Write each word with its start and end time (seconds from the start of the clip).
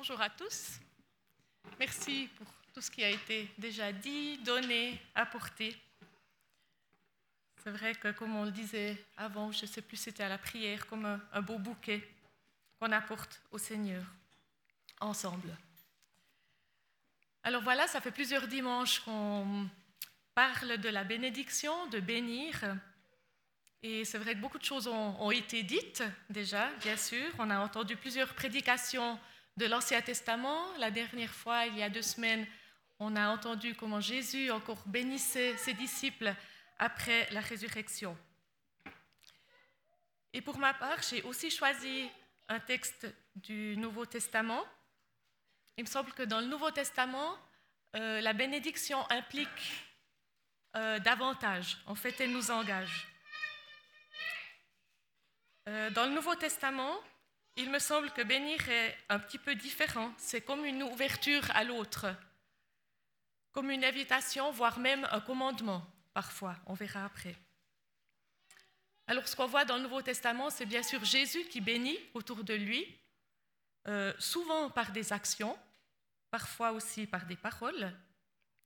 Bonjour 0.00 0.20
à 0.20 0.30
tous. 0.30 0.78
Merci 1.76 2.28
pour 2.36 2.46
tout 2.72 2.80
ce 2.80 2.88
qui 2.88 3.02
a 3.02 3.10
été 3.10 3.50
déjà 3.58 3.90
dit, 3.90 4.38
donné, 4.38 4.96
apporté. 5.12 5.76
C'est 7.64 7.72
vrai 7.72 7.96
que, 7.96 8.12
comme 8.12 8.36
on 8.36 8.44
le 8.44 8.52
disait 8.52 8.96
avant, 9.16 9.50
je 9.50 9.62
ne 9.62 9.66
sais 9.66 9.82
plus 9.82 9.96
c'était 9.96 10.22
à 10.22 10.28
la 10.28 10.38
prière, 10.38 10.86
comme 10.86 11.20
un, 11.32 11.42
beau 11.42 11.58
bouquet 11.58 12.08
qu'on 12.78 12.92
apporte 12.92 13.42
au 13.50 13.58
Seigneur 13.58 14.04
ensemble. 15.00 15.52
Alors 17.42 17.62
voilà, 17.62 17.88
ça 17.88 18.00
fait 18.00 18.12
plusieurs 18.12 18.46
dimanches 18.46 19.00
qu'on 19.00 19.68
parle 20.32 20.78
de 20.78 20.90
la 20.90 21.02
bénédiction, 21.02 21.88
de 21.88 21.98
bénir. 21.98 22.54
Et 23.82 24.04
c'est 24.04 24.18
vrai 24.18 24.36
que 24.36 24.40
beaucoup 24.40 24.58
de 24.58 24.64
choses 24.64 24.86
ont, 24.86 25.32
été 25.32 25.64
dites 25.64 26.04
déjà, 26.30 26.70
bien 26.82 26.96
sûr. 26.96 27.28
On 27.40 27.50
a 27.50 27.58
entendu 27.58 27.96
plusieurs 27.96 28.32
prédications 28.34 29.18
de 29.58 29.66
l'Ancien 29.66 30.00
Testament. 30.00 30.72
La 30.78 30.92
dernière 30.92 31.34
fois, 31.34 31.66
il 31.66 31.76
y 31.76 31.82
a 31.82 31.90
deux 31.90 32.02
semaines, 32.02 32.46
on 33.00 33.16
a 33.16 33.28
entendu 33.28 33.74
comment 33.74 34.00
Jésus 34.00 34.50
encore 34.52 34.82
bénissait 34.86 35.56
ses 35.56 35.74
disciples 35.74 36.32
après 36.78 37.28
la 37.32 37.40
résurrection. 37.40 38.16
Et 40.32 40.40
pour 40.40 40.58
ma 40.58 40.74
part, 40.74 41.02
j'ai 41.02 41.22
aussi 41.22 41.50
choisi 41.50 42.08
un 42.48 42.60
texte 42.60 43.06
du 43.34 43.76
Nouveau 43.76 44.06
Testament. 44.06 44.64
Il 45.76 45.84
me 45.84 45.88
semble 45.88 46.12
que 46.12 46.22
dans 46.22 46.40
le 46.40 46.46
Nouveau 46.46 46.70
Testament, 46.70 47.36
euh, 47.96 48.20
la 48.20 48.34
bénédiction 48.34 48.98
implique 49.10 49.72
euh, 50.76 51.00
davantage. 51.00 51.78
En 51.86 51.96
fait, 51.96 52.14
elle 52.20 52.30
nous 52.30 52.52
engage. 52.52 53.08
Euh, 55.68 55.90
dans 55.90 56.06
le 56.06 56.12
Nouveau 56.12 56.36
Testament, 56.36 56.94
il 57.58 57.70
me 57.70 57.80
semble 57.80 58.10
que 58.12 58.22
bénir 58.22 58.68
est 58.68 58.96
un 59.08 59.18
petit 59.18 59.36
peu 59.36 59.56
différent. 59.56 60.12
C'est 60.16 60.40
comme 60.40 60.64
une 60.64 60.84
ouverture 60.84 61.42
à 61.50 61.64
l'autre, 61.64 62.06
comme 63.50 63.70
une 63.70 63.84
invitation, 63.84 64.52
voire 64.52 64.78
même 64.78 65.06
un 65.10 65.20
commandement, 65.20 65.84
parfois. 66.14 66.56
On 66.66 66.74
verra 66.74 67.04
après. 67.04 67.34
Alors, 69.08 69.26
ce 69.26 69.34
qu'on 69.34 69.46
voit 69.46 69.64
dans 69.64 69.76
le 69.76 69.82
Nouveau 69.82 70.02
Testament, 70.02 70.50
c'est 70.50 70.66
bien 70.66 70.84
sûr 70.84 71.04
Jésus 71.04 71.44
qui 71.48 71.60
bénit 71.60 71.98
autour 72.14 72.44
de 72.44 72.54
lui, 72.54 72.86
euh, 73.88 74.12
souvent 74.20 74.70
par 74.70 74.92
des 74.92 75.12
actions, 75.12 75.58
parfois 76.30 76.70
aussi 76.70 77.08
par 77.08 77.26
des 77.26 77.36
paroles. 77.36 77.92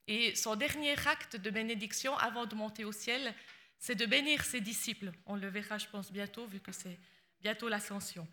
Et 0.05 0.35
son 0.35 0.55
dernier 0.55 0.95
acte 1.07 1.35
de 1.37 1.49
bénédiction 1.49 2.15
avant 2.17 2.45
de 2.45 2.53
monter 2.53 2.85
au 2.85 2.91
ciel, 2.91 3.33
c'est 3.79 3.95
de 3.95 4.05
bénir 4.05 4.45
ses 4.45 4.61
disciples. 4.61 5.11
On 5.25 5.35
le 5.35 5.47
verra, 5.47 5.79
je 5.79 5.87
pense, 5.87 6.11
bientôt, 6.11 6.45
vu 6.45 6.59
que 6.59 6.71
c'est 6.71 6.99
bientôt 7.39 7.69
l'ascension. 7.69 8.27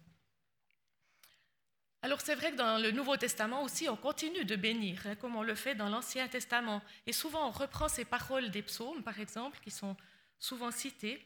Alors 2.03 2.21
c'est 2.23 2.35
vrai 2.35 2.53
que 2.53 2.57
dans 2.57 2.79
le 2.79 2.93
Nouveau 2.93 3.17
Testament 3.17 3.63
aussi, 3.63 3.89
on 3.89 3.97
continue 3.97 4.45
de 4.45 4.57
bénir, 4.57 5.07
hein, 5.07 5.17
comme 5.17 5.37
on 5.37 5.43
le 5.43 5.55
fait 5.55 5.75
dans 5.75 5.91
l'Ancien 5.91 6.29
Testament. 6.29 6.81
Et 7.07 7.13
souvent, 7.13 7.49
on 7.49 7.51
reprend 7.51 7.89
ces 7.89 8.07
paroles 8.07 8.51
des 8.51 8.63
psaumes, 8.63 9.03
par 9.03 9.21
exemple, 9.21 9.59
qui 9.63 9.71
sont 9.71 9.97
souvent 10.39 10.71
citées. 10.71 11.23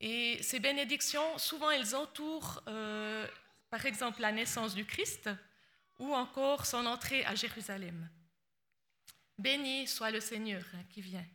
Et 0.00 0.42
ces 0.42 0.60
bénédictions, 0.60 1.36
souvent, 1.36 1.70
elles 1.70 1.94
entourent, 1.94 2.62
euh, 2.68 3.26
par 3.68 3.84
exemple, 3.84 4.22
la 4.22 4.32
naissance 4.32 4.74
du 4.74 4.86
Christ 4.86 5.28
ou 5.98 6.14
encore 6.14 6.64
son 6.64 6.86
entrée 6.86 7.24
à 7.26 7.34
Jérusalem. 7.34 8.08
Béni 9.36 9.86
soit 9.86 10.10
le 10.10 10.20
Seigneur 10.20 10.62
hein, 10.74 10.84
qui 10.88 11.02
vient. 11.02 11.26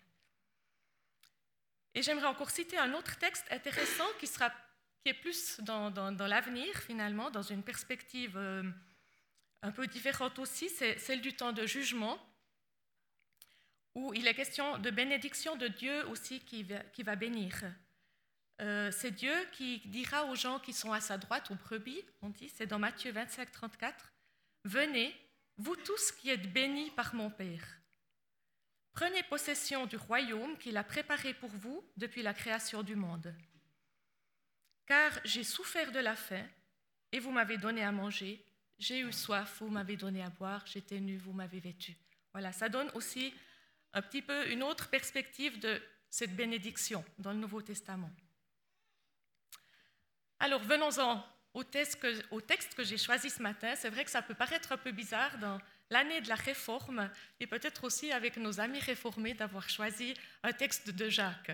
Et 1.96 2.02
j'aimerais 2.02 2.28
encore 2.28 2.50
citer 2.50 2.78
un 2.78 2.94
autre 2.94 3.18
texte 3.20 3.46
intéressant 3.52 4.08
qui, 4.20 4.26
sera, 4.26 4.52
qui 5.04 5.09
est 5.09 5.14
plus 5.14 5.59
dans, 5.62 5.92
l'avenir, 6.28 6.73
finalement, 6.78 7.30
dans 7.30 7.42
une 7.42 7.62
perspective 7.62 8.38
euh, 8.38 8.64
un 9.62 9.72
peu 9.72 9.86
différente 9.86 10.40
aussi, 10.40 10.70
c'est 10.70 10.98
celle 10.98 11.22
du 11.22 11.34
temps 11.34 11.52
de 11.52 11.66
jugement, 11.66 12.18
où 13.96 14.14
il 14.14 14.28
est 14.28 14.34
question 14.34 14.78
de 14.78 14.90
bénédiction 14.90 15.56
de 15.58 15.68
Dieu 15.68 16.08
aussi 16.08 16.40
qui 16.40 16.64
va, 16.64 16.80
qui 16.80 17.03
va 17.03 17.16
bénir. 17.16 17.53
Euh, 18.62 18.91
c'est 18.91 19.12
Dieu 19.12 19.34
qui 19.52 19.80
dira 19.86 20.25
aux 20.25 20.36
gens 20.36 20.59
qui 20.59 20.74
sont 20.74 20.94
à 20.94 21.02
sa 21.02 21.18
droite, 21.18 21.52
aux 21.52 21.56
brebis, 21.56 22.02
on 22.22 22.30
dit, 22.30 22.50
c'est 22.50 22.68
dans 22.68 22.80
Matthieu 22.80 23.12
25, 23.12 23.52
34, 23.52 24.14
Venez, 24.66 25.14
vous 25.58 25.75
tous 25.75 26.14
qui 26.14 26.30
êtes 26.30 26.52
bénis 26.53 26.91
par 26.91 27.14
mon 27.14 27.30
Père. 27.30 27.68
Prenez 28.94 29.24
possession 29.24 29.85
du 29.85 29.97
royaume 29.97 30.58
qu'il 30.58 30.78
a 30.78 30.84
préparé 30.84 31.34
pour 31.34 31.50
vous 31.50 31.84
depuis 31.97 32.22
la 32.22 32.34
création 32.34 32.84
du 32.84 32.96
monde. 32.96 33.35
Car 34.86 35.12
j'ai 35.24 35.44
souffert 35.44 35.92
de 35.92 36.00
la 36.00 36.16
faim, 36.16 36.46
et 37.12 37.20
vous 37.20 37.32
m'avez 37.32 37.58
donné 37.58 37.84
à 37.84 37.92
manger, 37.92 38.44
j'ai 38.80 39.00
eu 39.00 39.14
soif, 39.14 39.58
vous 39.60 39.70
m'avez 39.70 39.96
donné 39.96 40.24
à 40.24 40.30
boire, 40.30 40.66
j'étais 40.66 41.00
nu, 41.00 41.18
vous 41.18 41.32
m'avez 41.32 41.60
vêtu. 41.60 41.96
Voilà, 42.34 42.52
ça 42.52 42.70
donne 42.70 42.90
aussi 42.96 43.34
un 43.94 44.02
petit 44.02 44.22
peu 44.22 44.50
une 44.50 44.64
autre 44.64 44.90
perspective 44.90 45.60
de 45.60 45.82
cette 46.10 46.36
bénédiction 46.36 47.06
dans 47.20 47.32
le 47.32 47.38
Nouveau 47.38 47.62
Testament. 47.62 48.12
Alors 50.40 50.62
venons-en 50.64 51.24
au 51.54 51.64
texte 51.64 52.00
que, 52.00 52.76
que 52.76 52.84
j'ai 52.84 52.98
choisi 52.98 53.30
ce 53.30 53.42
matin. 53.42 53.76
C'est 53.76 53.90
vrai 53.90 54.04
que 54.04 54.12
ça 54.12 54.22
peut 54.22 54.34
paraître 54.34 54.72
un 54.72 54.78
peu 54.78 54.92
bizarre 54.92 55.38
dans 55.38 55.60
l'année 55.90 56.22
de 56.22 56.28
la 56.28 56.36
réforme 56.36 57.10
et 57.40 57.48
peut-être 57.48 57.84
aussi 57.84 58.12
avec 58.12 58.38
nos 58.38 58.60
amis 58.60 58.80
réformés 58.80 59.36
d'avoir 59.36 59.70
choisi 59.70 60.16
un 60.42 60.52
texte 60.52 60.90
de 60.90 61.10
Jacques. 61.10 61.52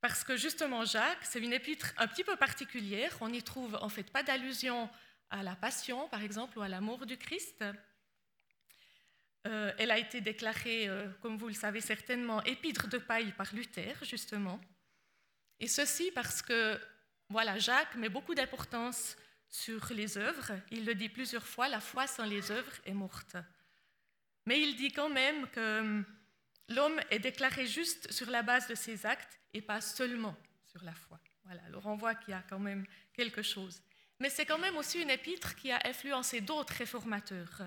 Parce 0.00 0.24
que 0.24 0.36
justement, 0.36 0.84
Jacques, 0.84 1.24
c'est 1.24 1.40
une 1.40 1.52
épître 1.52 1.92
un 1.98 2.06
petit 2.06 2.24
peu 2.24 2.36
particulière. 2.36 3.16
On 3.20 3.28
n'y 3.28 3.42
trouve 3.42 3.78
en 3.82 3.88
fait 3.88 4.10
pas 4.10 4.22
d'allusion 4.22 4.88
à 5.28 5.42
la 5.42 5.54
passion, 5.54 6.08
par 6.08 6.22
exemple, 6.22 6.58
ou 6.58 6.62
à 6.62 6.68
l'amour 6.68 7.04
du 7.06 7.18
Christ. 7.18 7.64
Euh, 9.46 9.72
elle 9.78 9.90
a 9.90 9.98
été 9.98 10.20
déclarée, 10.20 10.88
euh, 10.88 11.08
comme 11.22 11.36
vous 11.36 11.48
le 11.48 11.54
savez 11.54 11.80
certainement, 11.80 12.42
épître 12.44 12.88
de 12.88 12.98
paille 12.98 13.32
par 13.32 13.54
Luther, 13.54 13.96
justement. 14.02 14.60
Et 15.58 15.68
ceci 15.68 16.10
parce 16.12 16.42
que, 16.42 16.78
voilà, 17.28 17.58
Jacques 17.58 17.94
met 17.96 18.08
beaucoup 18.08 18.34
d'importance 18.34 19.16
sur 19.48 19.92
les 19.92 20.16
œuvres. 20.16 20.52
Il 20.70 20.84
le 20.84 20.94
dit 20.94 21.08
plusieurs 21.08 21.46
fois, 21.46 21.68
la 21.68 21.80
foi 21.80 22.06
sans 22.06 22.24
les 22.24 22.50
œuvres 22.50 22.72
est 22.86 22.94
morte. 22.94 23.36
Mais 24.46 24.60
il 24.60 24.76
dit 24.76 24.92
quand 24.92 25.10
même 25.10 25.46
que 25.48 25.80
hum, 25.80 26.04
l'homme 26.70 26.98
est 27.10 27.18
déclaré 27.18 27.66
juste 27.66 28.10
sur 28.10 28.30
la 28.30 28.42
base 28.42 28.66
de 28.68 28.74
ses 28.74 29.04
actes 29.04 29.38
et 29.52 29.60
pas 29.60 29.80
seulement 29.80 30.36
sur 30.64 30.82
la 30.82 30.94
foi. 30.94 31.20
Voilà, 31.44 31.62
alors 31.64 31.86
on 31.86 31.96
voit 31.96 32.14
qu'il 32.14 32.30
y 32.30 32.36
a 32.36 32.44
quand 32.48 32.58
même 32.58 32.86
quelque 33.12 33.42
chose. 33.42 33.82
Mais 34.20 34.30
c'est 34.30 34.46
quand 34.46 34.58
même 34.58 34.76
aussi 34.76 35.00
une 35.00 35.10
épître 35.10 35.56
qui 35.56 35.72
a 35.72 35.80
influencé 35.84 36.40
d'autres 36.40 36.74
réformateurs. 36.74 37.62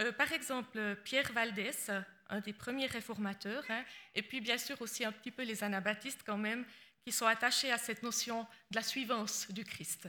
Euh, 0.00 0.12
par 0.12 0.32
exemple, 0.32 0.96
Pierre 1.04 1.32
Valdès, 1.32 1.90
un 2.28 2.40
des 2.40 2.52
premiers 2.52 2.86
réformateurs, 2.86 3.64
hein, 3.68 3.84
et 4.14 4.22
puis 4.22 4.40
bien 4.40 4.58
sûr 4.58 4.80
aussi 4.82 5.04
un 5.04 5.12
petit 5.12 5.30
peu 5.30 5.42
les 5.42 5.62
anabaptistes 5.62 6.22
quand 6.24 6.38
même, 6.38 6.64
qui 7.04 7.12
sont 7.12 7.26
attachés 7.26 7.70
à 7.70 7.78
cette 7.78 8.02
notion 8.02 8.42
de 8.70 8.76
la 8.76 8.82
suivance 8.82 9.50
du 9.50 9.64
Christ. 9.64 10.08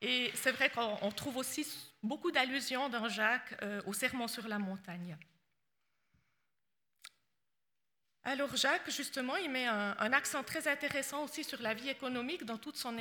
Et 0.00 0.30
c'est 0.34 0.52
vrai 0.52 0.70
qu'on 0.70 1.10
trouve 1.10 1.38
aussi 1.38 1.66
beaucoup 2.02 2.30
d'allusions 2.30 2.88
dans 2.88 3.08
Jacques 3.08 3.56
euh, 3.62 3.82
au 3.86 3.92
serment 3.92 4.28
sur 4.28 4.46
la 4.46 4.58
montagne. 4.58 5.16
Alors 8.28 8.54
Jacques, 8.54 8.90
justement, 8.90 9.36
il 9.36 9.50
met 9.50 9.64
un, 9.64 10.12
accent 10.12 10.44
très 10.44 10.68
intéressant 10.68 11.24
aussi 11.24 11.44
sur 11.44 11.62
la 11.62 11.72
vie 11.72 11.88
économique 11.88 12.44
dans 12.44 12.58
toute 12.58 12.76
son, 12.76 12.98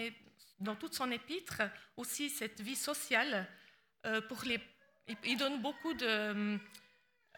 épître, 1.11 1.63
aussi 1.97 2.29
cette 2.29 2.61
vie 2.61 2.77
sociale. 2.77 3.45
Euh, 4.05 4.21
il 5.25 5.35
donne 5.35 5.61
beaucoup 5.61 5.93
de, 5.95 6.57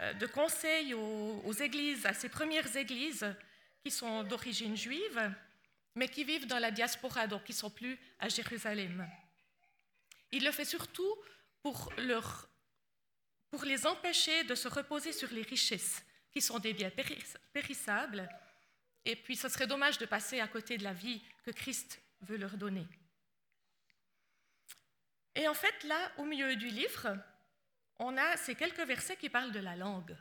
euh, 0.02 0.28
conseils 0.32 0.94
aux, 0.94 1.52
églises, 1.54 2.06
à 2.06 2.14
ces 2.14 2.30
premières 2.30 2.78
églises 2.78 3.26
qui 3.84 3.90
sont 3.90 4.22
d'origine 4.22 4.78
juive, 4.78 5.34
mais 5.96 6.10
qui 6.10 6.24
vivent 6.24 6.46
dans 6.46 6.60
la 6.60 6.70
diaspora, 6.70 7.26
donc 7.26 7.44
qui 7.46 7.54
ne 7.54 7.58
sont 7.58 7.72
plus 7.72 7.98
à 8.20 8.30
Jérusalem. 8.30 9.10
Il 10.32 10.46
le 10.46 10.52
fait 10.52 10.64
surtout 10.64 11.16
pour 11.64 11.92
les 13.66 13.88
empêcher 13.88 14.44
de 14.44 14.54
se 14.54 14.68
reposer 14.68 15.12
sur 15.12 15.32
les 15.32 15.42
richesses, 15.42 16.04
qui 16.32 16.42
sont 16.42 16.60
des 16.60 16.74
biens 16.74 16.92
périssables, 17.54 18.30
et 19.06 19.16
puis 19.16 19.36
ce 19.36 19.50
serait 19.50 19.68
dommage 19.68 19.98
de 19.98 20.06
passer 20.06 20.40
à 20.40 20.48
côté 20.48 20.78
de 20.78 20.84
la 20.84 20.94
vie 20.94 21.22
que 21.44 21.52
Christ 21.52 22.02
veut 22.22 22.38
leur 22.38 22.58
donner. 22.58 22.86
Et 25.36 25.48
en 25.48 25.54
fait, 25.54 25.84
là, 25.84 26.12
au 26.18 26.26
milieu 26.26 26.56
du 26.56 26.68
livre, 26.68 27.18
on 27.98 28.18
a 28.18 28.38
ces 28.38 28.56
quelques 28.56 28.86
versets 28.86 29.18
qui 29.18 29.30
parlent 29.30 29.52
de 29.52 29.60
la 29.60 29.76
langue. 29.76 30.16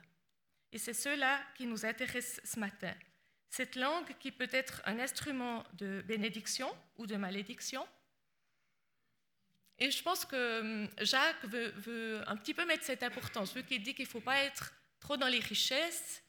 Et 0.72 0.78
c'est 0.78 0.94
ceux-là 0.94 1.40
qui 1.56 1.66
nous 1.66 1.84
intéressent 1.84 2.40
ce 2.44 2.60
matin. 2.60 2.94
Cette 3.50 3.76
langue 3.76 4.16
qui 4.18 4.30
peut 4.30 4.48
être 4.52 4.82
un 4.84 4.98
instrument 4.98 5.64
de 5.74 6.02
bénédiction 6.06 6.70
ou 6.98 7.06
de 7.06 7.16
malédiction, 7.16 7.86
et 9.78 9.90
je 9.90 10.02
pense 10.02 10.24
que 10.24 10.60
hum, 10.60 10.88
Jacques 11.00 11.44
veut, 11.44 11.72
veut, 11.76 12.22
un 12.26 12.36
petit 12.36 12.54
peu 12.54 12.64
mettre 12.66 12.84
cette 12.84 13.02
importance, 13.02 13.54
vu 13.54 13.62
qu'il 13.64 13.82
dit 13.82 13.94
qu'il 13.94 14.06
ne 14.06 14.10
faut 14.10 14.20
pas 14.20 14.42
être 14.42 14.72
trop 15.00 15.16
dans 15.16 15.28
les 15.28 15.40
richesses 15.40 16.22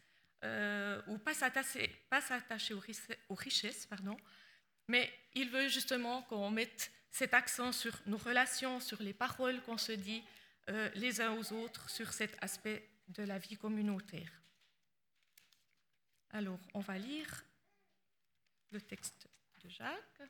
euh, 0.44 1.02
ou 1.08 1.18
pas 1.18 1.34
s'attacher, 1.34 1.90
pas 2.10 2.22
s'attacher 2.22 2.74
aux, 2.74 3.36
richesses, 3.36 3.86
pardon, 3.88 4.16
mais 4.88 5.12
il 5.34 5.50
veut 5.50 5.68
justement 5.68 6.22
qu'on 6.24 6.50
mette 6.50 6.92
cet 7.12 7.34
accent 7.34 7.72
sur 7.72 8.00
nos 8.06 8.18
relations, 8.18 8.80
sur 8.80 9.02
les 9.02 9.14
paroles 9.14 9.62
qu'on 9.64 9.78
se 9.78 9.92
dit 9.92 10.24
euh, 10.70 10.90
les 10.96 11.20
uns 11.20 11.34
aux 11.34 11.54
autres, 11.54 11.90
sur 11.90 12.14
cet 12.14 12.38
aspect 12.42 12.88
de 13.10 13.24
la 13.24 13.38
vie 13.38 13.58
communautaire. 13.58 14.32
Alors, 16.32 16.60
on 16.74 16.80
va 16.80 16.98
lire 16.98 17.44
le 18.72 18.80
texte 18.80 19.28
de 19.64 19.70
Jacques. 19.70 20.22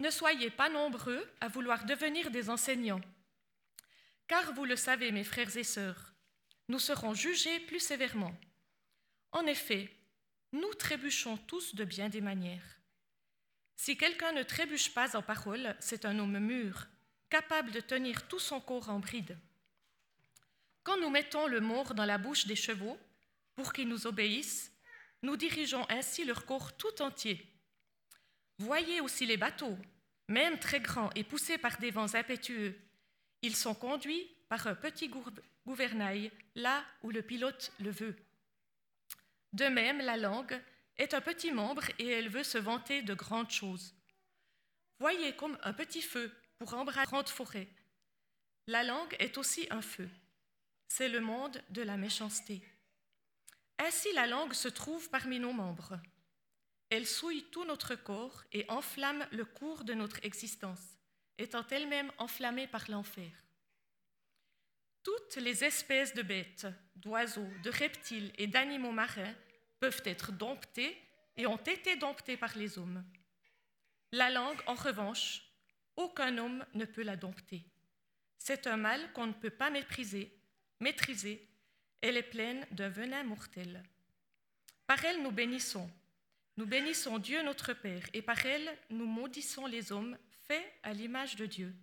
Ne 0.00 0.10
soyez 0.10 0.50
pas 0.50 0.68
nombreux 0.68 1.24
à 1.40 1.48
vouloir 1.48 1.84
devenir 1.84 2.30
des 2.30 2.50
enseignants, 2.50 3.00
car 4.26 4.52
vous 4.54 4.64
le 4.64 4.76
savez, 4.76 5.12
mes 5.12 5.24
frères 5.24 5.56
et 5.56 5.64
sœurs, 5.64 6.14
nous 6.68 6.78
serons 6.78 7.14
jugés 7.14 7.60
plus 7.60 7.80
sévèrement. 7.80 8.34
En 9.32 9.46
effet, 9.46 9.90
nous 10.52 10.72
trébuchons 10.74 11.36
tous 11.36 11.74
de 11.74 11.84
bien 11.84 12.08
des 12.08 12.20
manières. 12.20 12.78
Si 13.76 13.96
quelqu'un 13.96 14.32
ne 14.32 14.42
trébuche 14.42 14.94
pas 14.94 15.16
en 15.16 15.22
parole, 15.22 15.76
c'est 15.80 16.04
un 16.04 16.18
homme 16.18 16.38
mûr, 16.38 16.86
capable 17.28 17.72
de 17.72 17.80
tenir 17.80 18.26
tout 18.28 18.38
son 18.38 18.60
corps 18.60 18.88
en 18.88 19.00
bride. 19.00 19.36
Quand 20.82 20.98
nous 21.00 21.10
mettons 21.10 21.46
le 21.46 21.60
mort 21.60 21.94
dans 21.94 22.04
la 22.04 22.18
bouche 22.18 22.46
des 22.46 22.56
chevaux 22.56 22.98
pour 23.56 23.72
qu'ils 23.72 23.88
nous 23.88 24.06
obéissent, 24.06 24.72
nous 25.22 25.36
dirigeons 25.36 25.86
ainsi 25.88 26.24
leur 26.24 26.44
corps 26.46 26.76
tout 26.76 27.02
entier. 27.02 27.53
Voyez 28.58 29.00
aussi 29.00 29.26
les 29.26 29.36
bateaux, 29.36 29.76
même 30.28 30.58
très 30.58 30.80
grands 30.80 31.10
et 31.14 31.24
poussés 31.24 31.58
par 31.58 31.78
des 31.78 31.90
vents 31.90 32.14
impétueux. 32.14 32.78
Ils 33.42 33.56
sont 33.56 33.74
conduits 33.74 34.26
par 34.48 34.66
un 34.66 34.74
petit 34.74 35.10
gouvernail 35.66 36.30
là 36.54 36.84
où 37.02 37.10
le 37.10 37.22
pilote 37.22 37.72
le 37.80 37.90
veut. 37.90 38.16
De 39.52 39.66
même, 39.66 39.98
la 39.98 40.16
langue 40.16 40.60
est 40.96 41.14
un 41.14 41.20
petit 41.20 41.50
membre 41.50 41.84
et 41.98 42.08
elle 42.08 42.28
veut 42.28 42.44
se 42.44 42.58
vanter 42.58 43.02
de 43.02 43.14
grandes 43.14 43.50
choses. 43.50 43.94
Voyez 44.98 45.34
comme 45.36 45.58
un 45.62 45.72
petit 45.72 46.02
feu 46.02 46.32
pour 46.58 46.74
embrasser 46.74 47.06
grande 47.06 47.28
forêt. 47.28 47.68
La 48.66 48.82
langue 48.82 49.14
est 49.18 49.36
aussi 49.36 49.66
un 49.70 49.82
feu. 49.82 50.08
C'est 50.88 51.08
le 51.08 51.20
monde 51.20 51.60
de 51.70 51.82
la 51.82 51.96
méchanceté. 51.96 52.62
Ainsi 53.78 54.12
la 54.14 54.26
langue 54.26 54.54
se 54.54 54.68
trouve 54.68 55.10
parmi 55.10 55.38
nos 55.40 55.52
membres. 55.52 55.98
Elle 56.90 57.06
souille 57.06 57.44
tout 57.50 57.64
notre 57.64 57.94
corps 57.94 58.44
et 58.52 58.64
enflamme 58.68 59.26
le 59.32 59.44
cours 59.44 59.84
de 59.84 59.94
notre 59.94 60.24
existence, 60.24 60.98
étant 61.38 61.66
elle-même 61.70 62.12
enflammée 62.18 62.66
par 62.66 62.90
l'enfer. 62.90 63.30
Toutes 65.02 65.36
les 65.36 65.64
espèces 65.64 66.14
de 66.14 66.22
bêtes, 66.22 66.66
d'oiseaux, 66.96 67.50
de 67.62 67.70
reptiles 67.70 68.32
et 68.38 68.46
d'animaux 68.46 68.92
marins 68.92 69.34
peuvent 69.80 70.02
être 70.04 70.32
domptées 70.32 70.96
et 71.36 71.46
ont 71.46 71.56
été 71.56 71.96
domptées 71.96 72.36
par 72.36 72.56
les 72.56 72.78
hommes. 72.78 73.04
La 74.12 74.30
langue, 74.30 74.60
en 74.66 74.74
revanche, 74.74 75.42
aucun 75.96 76.38
homme 76.38 76.64
ne 76.74 76.84
peut 76.84 77.02
la 77.02 77.16
dompter. 77.16 77.64
C'est 78.38 78.66
un 78.66 78.76
mal 78.76 79.12
qu'on 79.12 79.26
ne 79.26 79.32
peut 79.32 79.50
pas 79.50 79.70
mépriser, 79.70 80.32
maîtriser. 80.80 81.48
Elle 82.00 82.16
est 82.16 82.22
pleine 82.22 82.66
d'un 82.70 82.88
venin 82.88 83.24
mortel. 83.24 83.82
Par 84.86 85.04
elle, 85.04 85.22
nous 85.22 85.32
bénissons 85.32 85.90
nous 86.56 86.66
bénissons 86.66 87.18
Dieu 87.18 87.42
notre 87.42 87.72
Père, 87.72 88.06
et 88.12 88.22
par 88.22 88.44
elle, 88.46 88.78
nous 88.90 89.06
maudissons 89.06 89.66
les 89.66 89.92
hommes 89.92 90.16
faits 90.46 90.72
à 90.82 90.92
l'image 90.92 91.36
de 91.36 91.46
Dieu. 91.46 91.74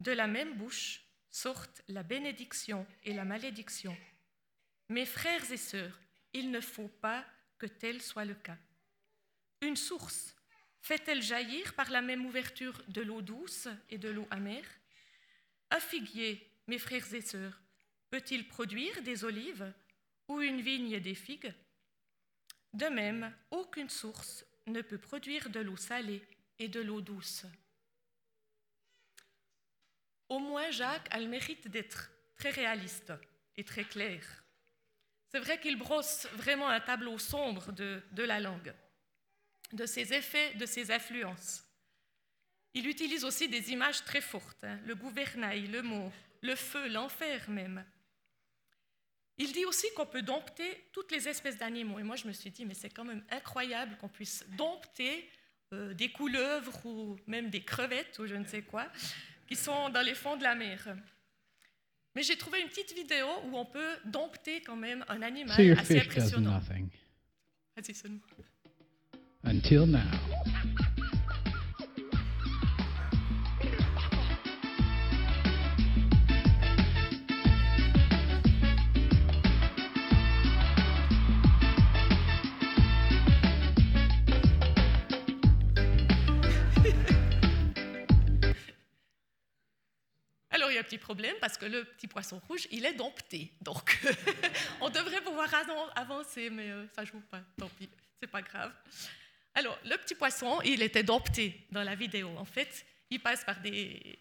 De 0.00 0.12
la 0.12 0.26
même 0.26 0.56
bouche 0.56 1.04
sortent 1.30 1.82
la 1.88 2.02
bénédiction 2.02 2.86
et 3.04 3.12
la 3.12 3.24
malédiction. 3.24 3.96
Mes 4.88 5.06
frères 5.06 5.50
et 5.52 5.56
sœurs, 5.56 6.00
il 6.32 6.50
ne 6.50 6.60
faut 6.60 6.88
pas 6.88 7.24
que 7.58 7.66
tel 7.66 8.02
soit 8.02 8.24
le 8.24 8.34
cas. 8.34 8.58
Une 9.60 9.76
source 9.76 10.34
fait-elle 10.80 11.22
jaillir 11.22 11.74
par 11.74 11.90
la 11.90 12.00
même 12.00 12.24
ouverture 12.24 12.82
de 12.88 13.02
l'eau 13.02 13.22
douce 13.22 13.68
et 13.90 13.98
de 13.98 14.08
l'eau 14.08 14.26
amère? 14.30 14.66
Un 15.70 15.80
figuier, 15.80 16.50
mes 16.66 16.78
frères 16.78 17.12
et 17.14 17.20
sœurs, 17.20 17.60
peut-il 18.08 18.48
produire 18.48 19.02
des 19.02 19.24
olives 19.24 19.72
ou 20.26 20.40
une 20.40 20.60
vigne 20.60 20.98
des 20.98 21.14
figues? 21.14 21.52
De 22.72 22.86
même, 22.86 23.34
aucune 23.50 23.90
source 23.90 24.44
ne 24.66 24.82
peut 24.82 24.98
produire 24.98 25.50
de 25.50 25.60
l'eau 25.60 25.76
salée 25.76 26.22
et 26.58 26.68
de 26.68 26.80
l'eau 26.80 27.00
douce. 27.00 27.44
Au 30.28 30.38
moins, 30.38 30.70
Jacques 30.70 31.08
a 31.10 31.18
le 31.18 31.26
mérite 31.26 31.68
d'être 31.68 32.10
très 32.36 32.50
réaliste 32.50 33.12
et 33.56 33.64
très 33.64 33.84
clair. 33.84 34.44
C'est 35.28 35.40
vrai 35.40 35.60
qu'il 35.60 35.76
brosse 35.76 36.26
vraiment 36.34 36.68
un 36.68 36.80
tableau 36.80 37.18
sombre 37.18 37.72
de, 37.72 38.22
la 38.22 38.40
langue, 38.40 38.72
de 39.72 39.86
ses 39.86 40.12
effets, 40.12 40.54
de 40.54 40.66
ses 40.66 40.90
influences. 40.90 41.64
Il 42.74 42.86
utilise 42.86 43.24
aussi 43.24 43.48
des 43.48 43.72
images 43.72 44.04
très 44.04 44.20
fortes, 44.20 44.62
hein. 44.62 44.78
le 44.84 44.94
gouvernail, 44.94 45.66
le 45.66 45.82
mot, 45.82 46.12
le 46.42 46.54
feu, 46.54 46.88
l'enfer 46.88 47.50
même. 47.50 47.84
Il 49.40 49.52
dit 49.52 49.64
aussi 49.64 49.86
qu'on 49.96 50.04
peut 50.04 50.20
dompter 50.20 50.84
toutes 50.92 51.10
les 51.10 51.26
espèces 51.26 51.56
d'animaux. 51.56 51.98
Et 51.98 52.02
moi, 52.02 52.14
je 52.14 52.28
me 52.28 52.32
suis 52.32 52.50
dit, 52.50 52.66
mais 52.66 52.74
c'est 52.74 52.90
quand 52.90 53.06
même 53.06 53.24
incroyable 53.30 53.96
qu'on 53.98 54.08
puisse 54.08 54.44
dompter 54.58 55.26
euh, 55.72 55.94
des 55.94 56.10
couleuvres 56.10 56.84
ou 56.84 57.16
même 57.26 57.48
des 57.48 57.62
crevettes 57.62 58.18
ou 58.18 58.26
je 58.26 58.34
ne 58.34 58.44
sais 58.44 58.60
quoi, 58.60 58.86
qui 59.48 59.56
sont 59.56 59.88
dans 59.88 60.02
les 60.02 60.14
fonds 60.14 60.36
de 60.36 60.42
la 60.42 60.54
mer. 60.54 60.94
Mais 62.14 62.22
j'ai 62.22 62.36
trouvé 62.36 62.60
une 62.60 62.68
petite 62.68 62.92
vidéo 62.92 63.26
où 63.44 63.56
on 63.56 63.64
peut 63.64 63.96
dompter 64.04 64.60
quand 64.60 64.76
même 64.76 65.06
un 65.08 65.22
animal 65.22 65.58
assez 65.78 65.98
impressionnant. 65.98 66.60
Until 69.42 69.86
now. 69.86 70.29
Petit 90.90 90.98
problème 90.98 91.36
parce 91.40 91.56
que 91.56 91.66
le 91.66 91.84
petit 91.84 92.08
poisson 92.08 92.40
rouge, 92.48 92.66
il 92.72 92.84
est 92.84 92.94
dompté. 92.94 93.52
Donc, 93.60 93.96
on 94.80 94.90
devrait 94.90 95.20
pouvoir 95.20 95.48
avancer, 95.94 96.50
mais 96.50 96.68
euh, 96.68 96.84
ça 96.96 97.04
joue 97.04 97.20
pas. 97.30 97.40
Tant 97.56 97.68
pis, 97.68 97.88
c'est 98.20 98.26
pas 98.28 98.42
grave. 98.42 98.72
Alors, 99.54 99.78
le 99.84 99.96
petit 99.98 100.16
poisson, 100.16 100.60
il 100.64 100.82
était 100.82 101.04
dompté 101.04 101.64
dans 101.70 101.84
la 101.84 101.94
vidéo. 101.94 102.30
En 102.36 102.44
fait, 102.44 102.84
il 103.08 103.20
passe 103.20 103.44
par 103.44 103.60
des. 103.60 104.18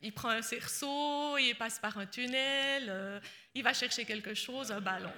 Il 0.00 0.12
prend 0.12 0.30
un 0.30 0.42
cerceau, 0.42 1.36
il 1.36 1.54
passe 1.54 1.78
par 1.78 1.96
un 1.98 2.06
tunnel, 2.06 2.86
euh, 2.88 3.20
il 3.54 3.62
va 3.62 3.74
chercher 3.74 4.04
quelque 4.04 4.34
chose, 4.34 4.72
un 4.72 4.80
ballon. 4.80 5.12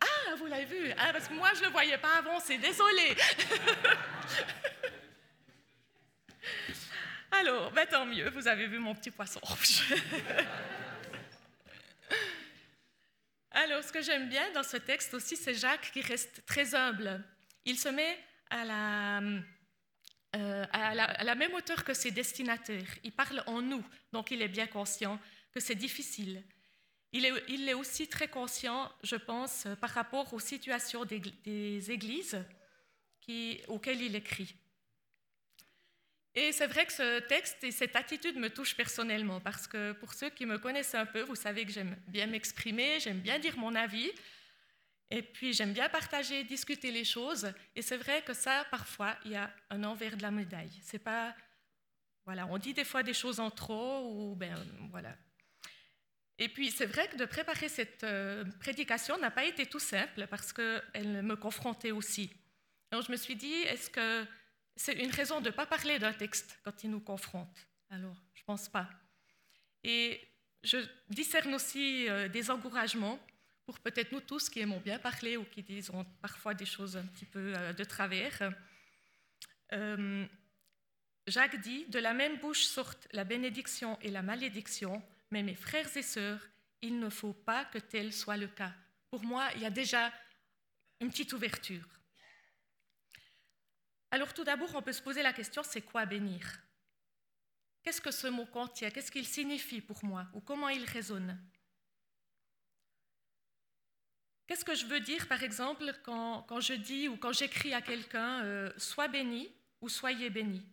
Ah, 0.00 0.34
vous 0.36 0.46
l'avez 0.46 0.64
vu 0.64 0.92
ah, 0.98 1.12
Parce 1.12 1.28
que 1.28 1.34
moi, 1.34 1.50
je 1.56 1.62
le 1.62 1.68
voyais 1.70 1.98
pas 1.98 2.18
avancer, 2.18 2.58
désolé. 2.58 3.16
Alors, 7.40 7.70
ben, 7.72 7.86
tant 7.86 8.04
mieux, 8.04 8.28
vous 8.28 8.46
avez 8.48 8.66
vu 8.66 8.78
mon 8.78 8.94
petit 8.94 9.10
poisson 9.10 9.40
rouge. 9.42 9.94
Alors, 13.50 13.82
ce 13.82 13.90
que 13.90 14.02
j'aime 14.02 14.28
bien 14.28 14.52
dans 14.52 14.62
ce 14.62 14.76
texte 14.76 15.14
aussi, 15.14 15.36
c'est 15.36 15.54
Jacques 15.54 15.90
qui 15.90 16.02
reste 16.02 16.44
très 16.44 16.74
humble. 16.74 17.24
Il 17.64 17.78
se 17.78 17.88
met 17.88 18.18
à 18.50 18.64
la, 18.66 19.22
euh, 20.36 20.66
à, 20.70 21.24
la, 21.24 21.34
même 21.34 21.54
hauteur 21.54 21.82
que 21.82 21.94
ses 21.94 22.10
destinataires. 22.10 22.98
Il 23.04 23.12
parle 23.12 23.42
en 23.46 23.62
nous, 23.62 23.82
donc 24.12 24.30
il 24.30 24.42
est 24.42 24.48
bien 24.48 24.66
conscient 24.66 25.18
que 25.50 25.60
c'est 25.60 25.74
difficile. 25.74 26.44
Il 27.12 27.24
est, 27.24 27.74
aussi 27.74 28.06
très 28.06 28.28
conscient, 28.28 28.92
je 29.02 29.16
pense, 29.16 29.66
par 29.80 29.90
rapport 29.90 30.34
aux 30.34 30.40
situations 30.40 31.06
des, 31.06 31.90
églises 31.90 32.44
auxquelles 33.68 34.02
il 34.02 34.14
écrit. 34.14 34.54
Et 36.34 36.52
c'est 36.52 36.68
vrai 36.68 36.86
que 36.86 36.92
ce 36.92 37.20
texte 37.20 37.64
et 37.64 37.72
cette 37.72 37.96
attitude 37.96 38.36
me 38.36 38.48
touchent 38.48 38.76
personnellement, 38.76 39.40
parce 39.40 39.66
que 39.66 39.92
pour 39.92 40.14
ceux 40.14 40.30
qui 40.30 40.46
me 40.46 40.58
connaissent 40.58 40.94
un 40.94 41.06
peu, 41.06 41.22
vous 41.22 41.34
savez 41.34 41.64
que 41.64 41.72
j'aime 41.72 41.96
bien 42.06 42.26
m'exprimer, 42.26 43.00
j'aime 43.00 43.18
bien 43.18 43.40
dire 43.40 43.58
mon 43.58 43.74
avis, 43.74 44.10
et 45.10 45.22
puis 45.22 45.52
j'aime 45.52 45.72
bien 45.72 45.88
partager, 45.88 46.44
discuter 46.44 46.92
les 46.92 47.04
choses. 47.04 47.52
Et 47.74 47.82
c'est 47.82 47.96
vrai 47.96 48.22
que 48.22 48.32
ça, 48.32 48.64
parfois, 48.70 49.16
il 49.24 49.32
y 49.32 49.36
a 49.36 49.52
un 49.70 49.82
envers 49.82 50.16
de 50.16 50.22
la 50.22 50.30
médaille. 50.30 50.70
C'est 50.84 51.00
pas, 51.00 51.34
voilà, 52.24 52.46
on 52.46 52.58
dit 52.58 52.74
des 52.74 52.84
fois 52.84 53.02
des 53.02 53.14
choses 53.14 53.40
en 53.40 53.50
trop, 53.50 54.08
ou 54.12 54.36
ben 54.36 54.54
voilà. 54.90 55.16
Et 56.38 56.48
puis 56.48 56.70
c'est 56.70 56.86
vrai 56.86 57.08
que 57.08 57.16
de 57.16 57.24
préparer 57.24 57.68
cette 57.68 58.04
euh, 58.04 58.44
prédication 58.60 59.18
n'a 59.18 59.32
pas 59.32 59.44
été 59.44 59.66
tout 59.66 59.80
simple, 59.80 60.28
parce 60.28 60.52
qu'elle 60.52 61.22
me 61.22 61.34
confrontait 61.34 61.90
aussi. 61.90 62.30
Donc 62.92 63.04
je 63.04 63.10
me 63.10 63.16
suis 63.16 63.34
dit, 63.34 63.62
est-ce 63.62 63.90
que 63.90 64.24
c'est 64.80 64.94
une 64.94 65.10
raison 65.10 65.42
de 65.42 65.50
ne 65.50 65.54
pas 65.54 65.66
parler 65.66 65.98
d'un 65.98 66.14
texte 66.14 66.58
quand 66.64 66.84
il 66.84 66.90
nous 66.90 67.00
confronte. 67.00 67.68
Alors, 67.90 68.16
je 68.32 68.40
ne 68.40 68.46
pense 68.46 68.66
pas. 68.70 68.88
Et 69.84 70.26
je 70.62 70.78
discerne 71.10 71.54
aussi 71.54 72.08
euh, 72.08 72.28
des 72.28 72.50
encouragements 72.50 73.18
pour 73.66 73.78
peut-être 73.80 74.10
nous 74.10 74.22
tous 74.22 74.48
qui 74.48 74.60
aimons 74.60 74.80
bien 74.80 74.98
parler 74.98 75.36
ou 75.36 75.44
qui 75.44 75.62
disons 75.62 76.06
parfois 76.22 76.54
des 76.54 76.64
choses 76.64 76.96
un 76.96 77.04
petit 77.04 77.26
peu 77.26 77.52
euh, 77.54 77.74
de 77.74 77.84
travers. 77.84 78.54
Euh, 79.74 80.26
Jacques 81.26 81.60
dit, 81.60 81.84
de 81.88 81.98
la 81.98 82.14
même 82.14 82.38
bouche 82.38 82.64
sortent 82.64 83.06
la 83.12 83.24
bénédiction 83.24 83.98
et 84.00 84.10
la 84.10 84.22
malédiction, 84.22 85.02
mais 85.30 85.42
mes 85.42 85.56
frères 85.56 85.94
et 85.94 86.02
sœurs, 86.02 86.40
il 86.80 86.98
ne 86.98 87.10
faut 87.10 87.34
pas 87.34 87.66
que 87.66 87.78
tel 87.78 88.14
soit 88.14 88.38
le 88.38 88.48
cas. 88.48 88.72
Pour 89.10 89.24
moi, 89.24 89.50
il 89.56 89.60
y 89.60 89.66
a 89.66 89.70
déjà 89.70 90.10
une 91.00 91.10
petite 91.10 91.34
ouverture. 91.34 91.99
Alors 94.10 94.34
tout 94.34 94.44
d'abord, 94.44 94.74
on 94.74 94.82
peut 94.82 94.92
se 94.92 95.02
poser 95.02 95.22
la 95.22 95.32
question, 95.32 95.62
c'est 95.62 95.82
quoi 95.82 96.04
bénir? 96.06 96.60
Qu'est-ce 97.82 98.00
que 98.00 98.10
ce 98.10 98.26
mot 98.26 98.46
contient? 98.46 98.90
Qu'est-ce 98.90 99.10
qu'il 99.10 99.26
signifie 99.26 99.80
pour 99.80 100.04
moi? 100.04 100.26
Ou 100.34 100.40
comment 100.40 100.68
il 100.68 100.84
résonne? 100.84 101.38
Qu'est-ce 104.46 104.64
que 104.64 104.74
je 104.74 104.86
veux 104.86 105.00
dire, 105.00 105.28
par 105.28 105.42
exemple, 105.44 105.94
quand, 106.02 106.60
je 106.60 106.74
dis 106.74 107.08
ou 107.08 107.16
quand 107.16 107.32
j'écris 107.32 107.72
à 107.72 107.80
quelqu'un 107.80 108.42
euh, 108.42 108.72
Sois 108.76 109.06
béni 109.06 109.54
ou 109.80 109.88
Soyez 109.88 110.28
béni 110.28 110.66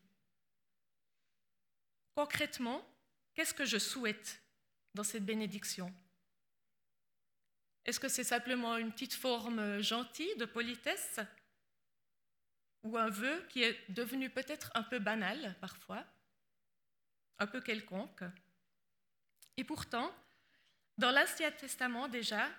Concrètement, 2.16 2.84
qu'est-ce 3.36 3.54
que 3.54 3.66
je 3.66 3.78
souhaite 3.78 4.42
dans 4.96 5.04
cette 5.04 5.24
bénédiction? 5.24 5.94
Est-ce 7.86 8.00
que 8.00 8.10
c'est 8.10 8.24
simplement 8.24 8.78
une 8.78 8.92
petite 8.92 9.14
forme 9.14 9.80
gentille 9.80 10.36
de 10.38 10.46
politesse? 10.46 11.20
Ou 12.88 12.98
un 12.98 13.10
vœu 13.10 13.46
qui 13.50 13.64
est 13.64 13.78
devenu 13.90 14.30
peut-être 14.30 14.72
un 14.74 14.84
peu 14.84 15.00
banal 15.00 15.56
parfois, 15.60 16.06
un 17.40 17.48
peu 17.48 17.60
quelconque 17.62 18.24
Et 19.58 19.64
pourtant, 19.64 20.12
dans 20.98 21.12
l'Ancien 21.12 21.52
Testament 21.52 22.08
déjà, 22.08 22.50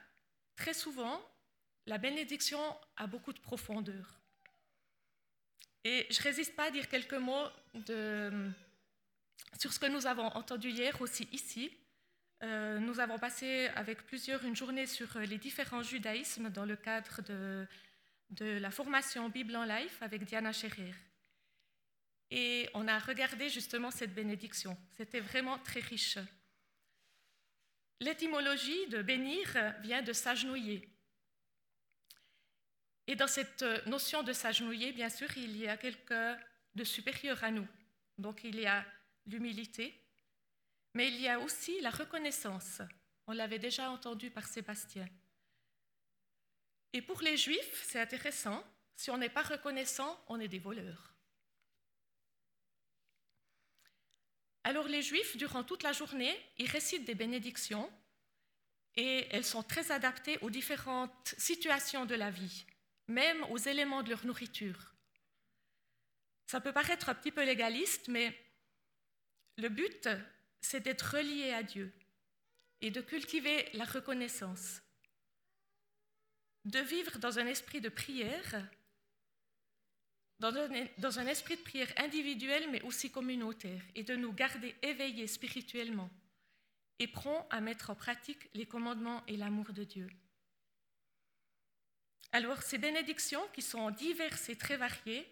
très 0.55 0.75
souvent, 0.75 1.21
la 1.87 1.99
bénédiction 1.99 2.61
a 2.97 3.07
beaucoup 3.07 3.33
de 3.33 3.41
profondeur. 3.41 4.21
Et 5.85 6.07
je 6.11 6.19
ne 6.19 6.25
résiste 6.25 6.55
pas 6.55 6.65
à 6.65 6.71
dire 6.71 6.89
quelques 6.89 7.15
mots 7.15 7.49
sur 9.59 9.73
ce 9.73 9.79
que 9.79 9.87
nous 9.87 10.07
avons 10.07 10.27
entendu 10.27 10.69
hier 10.69 11.01
aussi 11.01 11.27
ici, 11.33 11.75
euh, 12.43 12.79
nous 12.79 13.01
avons 13.01 13.19
passé 13.19 13.69
avec 13.75 14.05
plusieurs 14.05 14.45
une 14.45 14.55
journée 14.55 14.87
sur 14.87 15.19
les 15.19 15.39
différents 15.39 15.83
judaïsmes 15.83 16.51
dans 16.51 16.67
le 16.67 16.77
cadre 16.77 17.23
de, 17.23 17.67
de 18.31 18.59
la 18.59 18.71
formation 18.71 19.29
Bible 19.29 19.57
en 19.57 19.65
Life 19.65 20.03
avec 20.03 20.25
Diana 20.25 20.53
Scherer. 20.53 20.95
Et 22.31 22.69
on 22.75 22.87
a 22.89 22.99
regardé 22.99 23.49
justement 23.49 23.91
cette 23.91 24.15
bénédiction. 24.15 24.77
C'était 24.97 25.21
vraiment 25.21 25.59
très 25.59 25.81
riche. 25.81 26.19
L'étymologie 28.01 28.87
de 28.89 29.03
bénir 29.03 29.49
vient 29.81 30.03
de 30.03 30.13
s'agenouiller. 30.13 30.89
Et 33.07 33.17
dans 33.17 33.27
cette 33.27 33.63
notion 33.87 34.23
de 34.23 34.35
s'agenouiller, 34.35 34.93
bien 34.93 35.09
sûr, 35.09 35.29
il 35.39 35.57
y 35.57 35.67
a 35.67 35.79
quelqu'un 35.79 36.39
de 36.75 36.85
supérieur 36.85 37.43
à 37.43 37.51
nous. 37.51 37.67
Donc 38.19 38.45
il 38.45 38.61
y 38.61 38.67
a 38.67 38.85
l'humilité, 39.27 40.05
mais 40.95 41.09
il 41.09 41.21
y 41.21 41.29
a 41.29 41.41
aussi 41.41 41.81
la 41.81 41.91
reconnaissance. 41.91 42.83
On 43.27 43.33
l'avait 43.33 43.59
déjà 43.59 43.91
entendu 43.91 44.31
par 44.31 44.47
Sébastien. 44.47 45.09
Et 46.93 47.03
pour 47.03 47.21
les 47.21 47.37
Juifs, 47.37 47.85
c'est 47.87 48.01
intéressant, 48.01 48.65
si 48.97 49.11
on 49.11 49.19
n'est 49.19 49.29
pas 49.29 49.43
reconnaissant, 49.43 50.19
on 50.29 50.41
est 50.41 50.49
des 50.49 50.59
voleurs. 50.59 51.15
Alors 54.65 54.89
les 54.89 55.03
Juifs, 55.03 55.37
durant 55.37 55.65
toute 55.65 55.83
la 55.83 55.93
journée, 55.93 56.35
ils 56.59 56.69
récitent 56.69 57.05
des 57.05 57.15
bénédictions 57.15 57.91
et 58.97 59.27
elles 59.31 59.45
sont 59.45 59.63
très 59.63 59.93
adaptées 59.93 60.39
aux 60.43 60.51
différentes 60.51 61.35
situations 61.39 62.05
de 62.05 62.15
la 62.15 62.31
vie, 62.31 62.67
même 63.07 63.43
aux 63.45 63.59
éléments 63.59 64.03
de 64.03 64.11
leur 64.11 64.27
nourriture. 64.27 64.95
Ça 66.47 66.61
peut 66.61 66.73
paraître 66.73 67.09
un 67.09 67.15
petit 67.15 67.31
peu 67.31 67.45
légaliste, 67.45 68.09
mais 68.09 68.37
le 69.57 69.69
but, 69.69 70.09
c'est 70.61 70.81
d'être 70.81 71.17
relié 71.17 71.53
à 71.53 71.63
Dieu 71.63 71.93
et 72.81 72.91
de 72.91 73.01
cultiver 73.01 73.69
la 73.75 73.85
reconnaissance, 73.85 74.83
de 76.69 76.81
vivre 76.81 77.19
dans 77.19 77.39
un 77.39 77.47
esprit 77.47 77.81
de 77.81 77.89
prière, 77.89 78.69
dans 80.39 81.19
un, 81.19 81.27
esprit 81.27 81.57
de 81.57 81.63
prière 81.63 81.93
individuel 81.97 82.69
mais 82.71 82.83
aussi 82.83 83.11
communautaire, 83.11 83.83
et 83.95 84.05
de 84.05 84.15
nous 84.15 84.33
garder 84.33 84.75
éveillés 84.83 85.27
spirituellement 85.27 86.11
et 86.99 87.09
prompts 87.09 87.47
à 87.51 87.61
mettre 87.61 87.91
en 87.91 87.95
pratique 87.95 88.51
les 88.55 88.67
commandements 88.67 89.23
et 89.27 89.37
l'amour 89.37 89.73
de 89.73 89.85
Dieu. 89.85 90.11
Alors 92.33 92.63
ces 92.63 92.77
bénédictions, 92.77 93.43
qui 93.55 93.63
sont 93.63 93.91
diverses 93.91 94.51
et 94.51 94.57
très 94.57 94.77
variées, 94.77 95.27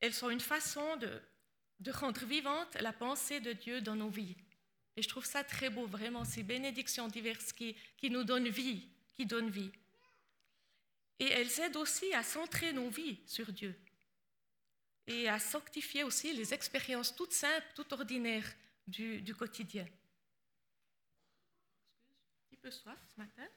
elles 0.00 0.14
sont 0.14 0.28
une 0.28 0.40
façon 0.40 0.96
de 0.98 1.90
rendre 1.90 2.24
vivante 2.26 2.74
la 2.80 2.92
pensée 2.92 3.40
de 3.40 3.54
Dieu 3.54 3.80
dans 3.80 3.96
nos 3.96 4.10
vies. 4.10 4.36
Et 4.96 5.02
je 5.02 5.08
trouve 5.08 5.24
ça 5.24 5.42
très 5.42 5.70
beau, 5.70 5.86
vraiment, 5.86 6.24
ces 6.24 6.42
bénédictions 6.42 7.08
diverses 7.08 7.52
qui 7.52 8.10
nous 8.10 8.24
donnent 8.24 8.48
vie, 8.48 8.82
qui 9.16 9.24
donnent 9.24 9.50
vie. 9.50 9.70
Et 11.20 11.26
elles 11.26 11.60
aident 11.60 11.76
aussi 11.76 12.12
à 12.14 12.22
centrer 12.22 12.72
nos 12.72 12.88
vies 12.88 13.18
sur 13.26 13.52
Dieu 13.52 13.74
et 15.08 15.28
à 15.28 15.38
sanctifier 15.38 16.04
aussi 16.04 16.32
les 16.34 16.54
expériences 16.54 17.16
toutes 17.16 17.32
simples, 17.32 17.66
toutes 17.74 17.92
ordinaires 17.92 18.54
du, 18.86 19.34
quotidien. 19.34 19.84
Un 19.84 19.86
petit 22.50 22.56
peu 22.58 22.70
soif 22.70 22.98
ce 23.14 23.20
matin. 23.20 23.48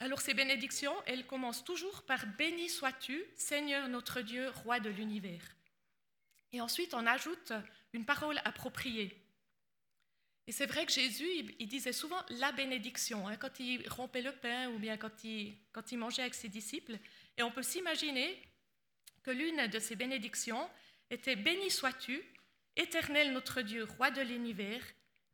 Alors 0.00 0.20
ces 0.20 0.32
bénédictions, 0.32 0.94
elles 1.06 1.26
commencent 1.26 1.64
toujours 1.64 2.02
par 2.04 2.26
Béni 2.38 2.68
sois-tu, 2.68 3.22
Seigneur 3.36 3.88
notre 3.88 4.20
Dieu, 4.22 4.48
roi 4.50 4.80
de 4.80 4.90
l'univers. 4.90 5.56
Et 6.52 6.60
ensuite, 6.60 6.94
on 6.94 7.04
ajoute 7.04 7.52
une 7.92 8.06
parole 8.06 8.40
appropriée. 8.44 9.27
Et 10.48 10.52
c'est 10.52 10.64
vrai 10.64 10.86
que 10.86 10.92
Jésus, 10.92 11.28
il, 11.58 11.68
disait 11.68 11.92
souvent 11.92 12.16
la 12.30 12.52
bénédiction, 12.52 13.28
hein, 13.28 13.36
quand 13.36 13.60
il 13.60 13.86
rompait 13.86 14.22
le 14.22 14.32
pain 14.32 14.70
ou 14.70 14.78
bien 14.78 14.96
quand 14.96 15.22
il, 15.22 15.58
mangeait 15.92 16.22
avec 16.22 16.34
ses 16.34 16.48
disciples. 16.48 16.98
Et 17.36 17.42
on 17.42 17.50
peut 17.50 17.62
s'imaginer 17.62 18.42
que 19.22 19.30
l'une 19.30 19.66
de 19.66 19.78
ces 19.78 19.94
bénédictions 19.94 20.66
était 21.10 21.36
Béni 21.36 21.70
sois-tu, 21.70 22.22
éternel 22.76 23.34
notre 23.34 23.60
Dieu, 23.60 23.84
roi 23.84 24.10
de 24.10 24.22
l'univers, 24.22 24.82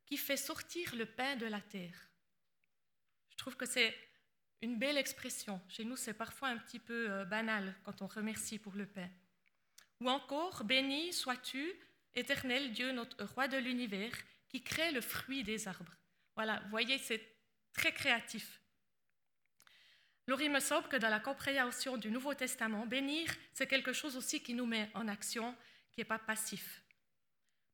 qui 0.04 0.16
fait 0.16 0.36
sortir 0.36 0.96
le 0.96 1.06
pain 1.06 1.36
de 1.36 1.46
la 1.46 1.60
terre. 1.60 2.08
Je 3.30 3.36
trouve 3.36 3.56
que 3.56 3.66
c'est 3.66 3.96
une 4.62 4.80
belle 4.80 4.98
expression. 4.98 5.60
Chez 5.68 5.84
nous, 5.84 5.96
c'est 5.96 6.14
parfois 6.14 6.48
un 6.48 6.58
petit 6.58 6.80
peu 6.80 7.08
euh, 7.08 7.24
banal 7.24 7.72
quand 7.84 8.02
on 8.02 8.08
remercie 8.08 8.58
pour 8.58 8.74
le 8.74 8.86
pain. 8.86 9.08
Ou 10.00 10.10
encore, 10.10 10.64
béni 10.64 11.12
sois-tu, 11.12 11.72
éternel 12.16 12.72
Dieu, 12.72 12.90
notre 12.90 13.22
roi 13.26 13.46
de 13.46 13.58
l'univers, 13.58 14.12
qui 14.54 14.62
crée 14.62 14.92
le 14.92 15.00
fruit 15.00 15.42
des 15.42 15.66
arbres. 15.66 15.96
Voilà, 16.36 16.60
vous 16.60 16.70
voyez, 16.70 16.96
c'est 16.98 17.20
très 17.72 17.92
créatif. 17.92 18.60
Alors, 20.28 20.40
il 20.40 20.52
me 20.52 20.60
semble 20.60 20.86
que 20.86 20.96
dans 20.96 21.08
la 21.08 21.18
compréhension 21.18 21.96
du 21.96 22.08
Nouveau 22.08 22.34
Testament, 22.34 22.86
bénir, 22.86 23.34
c'est 23.52 23.66
quelque 23.66 23.92
chose 23.92 24.16
aussi 24.16 24.40
qui 24.44 24.54
nous 24.54 24.64
met 24.64 24.92
en 24.94 25.08
action, 25.08 25.56
qui 25.90 25.98
n'est 25.98 26.04
pas 26.04 26.20
passif. 26.20 26.84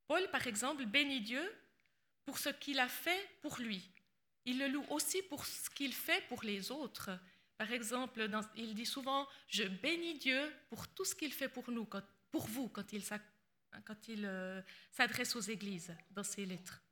Paul, 0.06 0.26
par 0.30 0.46
exemple, 0.46 0.86
bénit 0.86 1.20
Dieu 1.20 1.54
pour 2.24 2.38
ce 2.38 2.48
qu'il 2.48 2.78
a 2.78 2.88
fait 2.88 3.28
pour 3.42 3.58
lui, 3.58 3.92
il 4.46 4.58
le 4.58 4.68
loue 4.68 4.86
aussi 4.88 5.20
pour 5.24 5.44
ce 5.44 5.68
qu'il 5.68 5.92
fait 5.92 6.26
pour 6.28 6.42
les 6.44 6.70
autres. 6.70 7.10
Par 7.58 7.70
exemple, 7.72 8.26
il 8.56 8.74
dit 8.74 8.86
souvent 8.86 9.28
Je 9.48 9.64
bénis 9.64 10.16
Dieu 10.16 10.50
pour 10.70 10.88
tout 10.88 11.04
ce 11.04 11.14
qu'il 11.14 11.34
fait 11.34 11.50
pour 11.50 11.70
nous, 11.70 11.86
pour 12.30 12.46
vous, 12.46 12.70
quand 12.70 12.90
il, 12.94 13.02
euh, 14.08 14.62
s'adresse 14.90 15.36
aux 15.36 15.40
églises 15.40 15.94
dans 16.10 16.24
ses 16.24 16.46
lettres. 16.46 16.82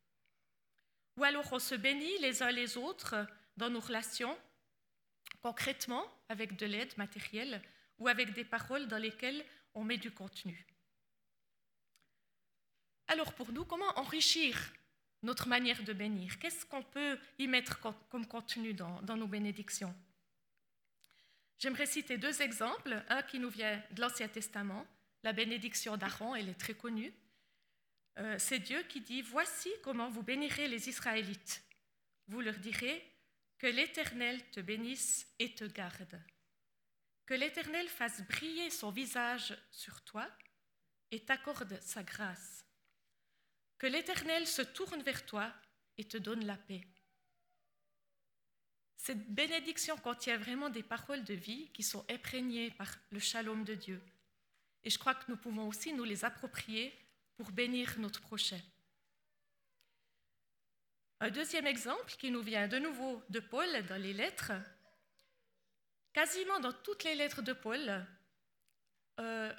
Ou 1.17 1.25
alors 1.25 1.53
on 1.53 1.59
se 1.59 1.75
bénit 1.75 2.19
les 2.21 2.43
uns 2.43 2.53
les 2.53 2.77
autres 2.77 3.27
dans 3.57 3.71
nos 3.71 3.81
relations, 3.81 4.39
concrètement, 5.43 6.05
avec 6.29 6.57
de 6.57 6.67
l'aide 6.67 6.97
matérielle 6.97 7.61
ou 7.99 8.09
avec 8.09 8.33
des 8.35 8.45
paroles 8.45 8.87
dans 8.87 8.99
lesquelles 8.99 9.45
on 9.75 9.85
met 9.85 9.99
du 9.99 10.11
contenu. 10.11 10.67
Alors 13.09 13.33
pour 13.33 13.53
nous, 13.53 13.65
comment 13.65 13.99
enrichir 13.99 14.73
notre 15.23 15.49
manière 15.49 15.83
de 15.83 15.93
bénir? 15.93 16.39
Qu'est-ce 16.39 16.65
qu'on 16.67 16.83
peut 16.83 17.19
y 17.39 17.49
mettre 17.49 17.81
comme 18.11 18.27
contenu 18.27 18.75
dans, 18.75 19.17
nos 19.17 19.27
bénédictions? 19.27 19.95
J'aimerais 21.59 21.87
citer 21.87 22.19
deux 22.19 22.41
exemples. 22.43 23.03
Un 23.09 23.23
qui 23.23 23.41
nous 23.41 23.51
vient 23.51 23.83
de 23.91 24.01
l'Ancien 24.01 24.29
Testament, 24.29 24.87
la 25.23 25.33
bénédiction 25.33 25.97
d'Aaron, 25.97 26.35
elle 26.35 26.49
est 26.49 26.61
très 26.61 26.75
connue. 26.75 27.13
Euh, 28.19 28.39
c'est 28.39 28.59
Dieu 28.59 28.83
qui 28.85 29.01
dit, 29.01 29.23
Voici 29.23 29.71
comment 29.83 30.09
vous 30.09 30.23
bénirez 30.23 30.69
les 30.69 30.89
Israélites. 30.89 31.63
Vous 32.29 32.41
leur 32.41 32.59
direz, 32.59 33.05
Que 33.59 33.67
l'Éternel 33.67 34.43
te 34.51 34.61
bénisse 34.61 35.27
et 35.39 35.55
te 35.55 35.65
garde. 35.65 36.21
Que 37.27 37.35
l'Éternel 37.35 37.89
fasse 37.89 38.23
briller 38.23 38.71
son 38.71 38.91
visage 38.91 39.57
sur 39.71 40.03
toi 40.03 40.29
et 41.11 41.25
t'accorde 41.25 41.81
sa 41.83 42.03
grâce. 42.03 42.65
Que 43.77 43.87
l'Éternel 43.87 44.47
se 44.47 44.63
tourne 44.63 45.03
vers 45.03 45.25
toi 45.27 45.53
et 45.99 46.05
te 46.05 46.17
donne 46.17 46.47
la 46.47 46.57
paix. 46.57 46.87
Cette 48.97 49.33
bénédiction 49.33 49.97
contient 49.97 50.37
vraiment 50.37 50.69
des 50.69 50.83
paroles 50.83 51.25
de 51.25 51.35
vie 51.35 51.71
qui 51.73 51.83
sont 51.83 52.05
imprégnées 52.11 52.71
par 52.73 52.95
le 53.11 53.19
shalom 53.21 53.65
de 53.65 53.75
Dieu. 53.75 54.03
Et 54.85 54.91
je 54.91 54.99
crois 54.99 55.15
que 55.15 55.31
nous 55.31 55.37
pouvons 55.37 55.69
aussi 55.69 55.93
nous 55.93 56.05
les 56.05 56.25
approprier 56.25 56.95
pour 57.37 57.51
bénir 57.51 57.99
notre 57.99 58.21
prochain. 58.21 58.61
Un 61.21 61.31
deuxième 61.31 61.67
exemple 61.67 62.15
qui 62.19 62.31
nous 62.31 62.43
vient 62.43 62.69
de 62.69 62.79
nouveau 62.79 63.23
de 63.29 63.41
Paul 63.41 63.69
dans 63.87 64.01
les 64.01 64.13
lettres. 64.13 64.53
Quasiment 66.13 66.61
dans 66.61 66.73
toutes 66.73 67.05
les 67.05 67.17
lettres 67.17 67.43
de 67.43 67.53
Paul, 67.53 68.07
euh, 69.21 69.53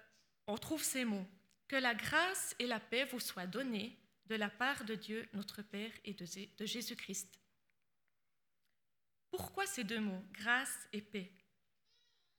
on 0.47 0.57
trouve 0.57 0.83
ces 0.83 1.05
mots. 1.05 1.27
Que 1.67 1.75
la 1.75 1.93
grâce 1.93 2.55
et 2.59 2.65
la 2.65 2.79
paix 2.79 3.05
vous 3.05 3.19
soient 3.19 3.45
données 3.45 3.95
de 4.25 4.35
la 4.35 4.49
part 4.49 4.85
de 4.85 4.95
Dieu 4.95 5.27
notre 5.33 5.61
Père 5.61 5.91
et 6.05 6.13
de 6.13 6.65
Jésus-Christ. 6.65 7.39
Pourquoi 9.29 9.65
ces 9.65 9.83
deux 9.83 9.99
mots, 9.99 10.23
grâce 10.31 10.87
et 10.93 11.01
paix? 11.01 11.31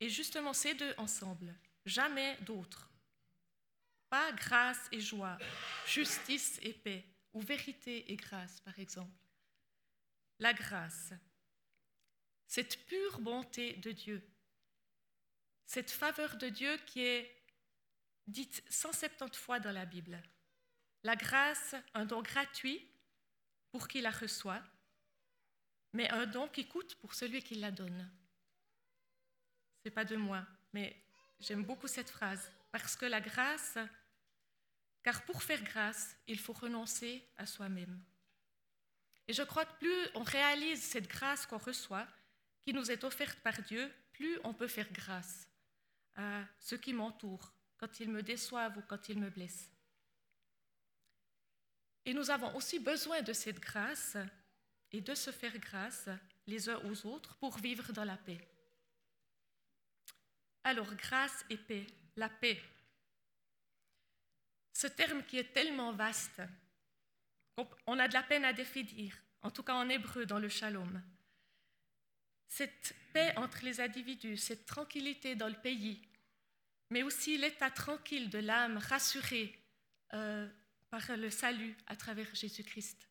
Et 0.00 0.08
justement 0.08 0.52
ces 0.52 0.74
deux 0.74 0.94
ensemble, 0.96 1.54
jamais 1.84 2.36
d'autres. 2.42 2.90
Pas 4.08 4.32
grâce 4.32 4.88
et 4.92 5.00
joie, 5.00 5.38
justice 5.86 6.58
et 6.62 6.72
paix, 6.72 7.04
ou 7.32 7.40
vérité 7.40 8.10
et 8.10 8.16
grâce, 8.16 8.60
par 8.60 8.78
exemple. 8.78 9.16
La 10.38 10.52
grâce, 10.52 11.12
cette 12.46 12.84
pure 12.86 13.20
bonté 13.20 13.74
de 13.74 13.92
Dieu, 13.92 14.22
cette 15.66 15.90
faveur 15.90 16.36
de 16.36 16.48
Dieu 16.48 16.76
qui 16.86 17.02
est 17.02 17.44
dite 18.26 18.64
170 18.68 19.38
fois 19.38 19.60
dans 19.60 19.72
la 19.72 19.86
Bible. 19.86 20.20
La 21.04 21.16
grâce, 21.16 21.76
un 21.94 22.04
don 22.04 22.22
gratuit 22.22 22.90
pour 23.70 23.86
qui 23.86 24.00
la 24.00 24.10
reçoit, 24.10 24.62
mais 25.92 26.10
un 26.10 26.26
don 26.26 26.48
qui 26.48 26.66
coûte 26.66 26.96
pour 26.96 27.14
celui 27.14 27.42
qui 27.42 27.54
la 27.54 27.70
donne. 27.70 28.10
Ce 29.78 29.88
n'est 29.88 29.94
pas 29.94 30.04
de 30.04 30.16
moi, 30.16 30.46
mais 30.72 31.00
j'aime 31.40 31.64
beaucoup 31.64 31.88
cette 31.88 32.10
phrase, 32.10 32.50
parce 32.70 32.96
que 32.96 33.06
la 33.06 33.20
grâce, 33.20 33.78
car 35.02 35.24
pour 35.24 35.42
faire 35.42 35.62
grâce, 35.62 36.16
il 36.26 36.38
faut 36.38 36.52
renoncer 36.52 37.26
à 37.36 37.46
soi-même. 37.46 38.00
Et 39.26 39.32
je 39.32 39.42
crois 39.42 39.64
que 39.64 39.78
plus 39.78 40.08
on 40.14 40.22
réalise 40.22 40.82
cette 40.82 41.08
grâce 41.08 41.46
qu'on 41.46 41.58
reçoit, 41.58 42.06
qui 42.62 42.72
nous 42.72 42.90
est 42.90 43.04
offerte 43.04 43.40
par 43.40 43.60
Dieu, 43.62 43.92
plus 44.12 44.38
on 44.44 44.52
peut 44.52 44.68
faire 44.68 44.90
grâce 44.92 45.48
à 46.16 46.44
ceux 46.58 46.76
qui 46.76 46.92
m'entourent 46.92 47.52
quand 47.78 48.00
ils 48.00 48.10
me 48.10 48.22
déçoivent 48.22 48.76
ou 48.76 48.82
quand 48.82 49.08
ils 49.08 49.18
me 49.18 49.30
blessent. 49.30 49.70
Et 52.04 52.12
nous 52.12 52.30
avons 52.30 52.54
aussi 52.56 52.78
besoin 52.78 53.22
de 53.22 53.32
cette 53.32 53.60
grâce 53.60 54.16
et 54.92 55.00
de 55.00 55.14
se 55.14 55.30
faire 55.30 55.56
grâce 55.58 56.08
les 56.46 56.68
uns 56.68 56.80
aux 56.84 57.06
autres 57.06 57.36
pour 57.36 57.56
vivre 57.58 57.92
dans 57.92 58.04
la 58.04 58.16
paix. 58.16 58.40
Alors, 60.64 60.94
grâce 60.94 61.44
et 61.48 61.56
paix, 61.56 61.86
la 62.16 62.28
paix. 62.28 62.60
Ce 64.72 64.86
terme 64.86 65.22
qui 65.24 65.38
est 65.38 65.52
tellement 65.52 65.92
vaste, 65.92 66.42
on 67.86 67.98
a 67.98 68.08
de 68.08 68.14
la 68.14 68.22
peine 68.22 68.44
à 68.44 68.52
définir, 68.52 69.14
en 69.42 69.50
tout 69.50 69.62
cas 69.62 69.74
en 69.74 69.88
hébreu 69.88 70.26
dans 70.26 70.38
le 70.38 70.48
shalom. 70.48 71.02
Cette 72.48 72.94
paix 73.12 73.34
entre 73.36 73.64
les 73.64 73.80
individus, 73.80 74.36
cette 74.36 74.66
tranquillité 74.66 75.34
dans 75.34 75.48
le 75.48 75.60
pays, 75.60 76.02
mais 76.90 77.02
aussi 77.02 77.38
l'état 77.38 77.70
tranquille 77.70 78.30
de 78.30 78.38
l'âme 78.38 78.78
rassurée 78.78 79.58
euh, 80.14 80.48
par 80.90 81.16
le 81.16 81.30
salut 81.30 81.76
à 81.86 81.96
travers 81.96 82.34
Jésus-Christ. 82.34 83.08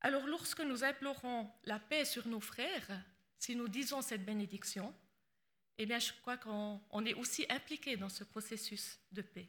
Alors 0.00 0.26
lorsque 0.26 0.60
nous 0.60 0.84
implorons 0.84 1.50
la 1.64 1.78
paix 1.78 2.04
sur 2.04 2.26
nos 2.26 2.40
frères, 2.40 3.04
si 3.44 3.54
nous 3.54 3.68
disons 3.68 4.00
cette 4.00 4.24
bénédiction, 4.24 4.94
eh 5.76 5.84
bien 5.84 5.98
je 5.98 6.14
crois 6.22 6.38
qu'on 6.38 7.04
est 7.04 7.12
aussi 7.12 7.44
impliqué 7.50 7.94
dans 7.98 8.08
ce 8.08 8.24
processus 8.24 8.98
de 9.12 9.20
paix. 9.20 9.44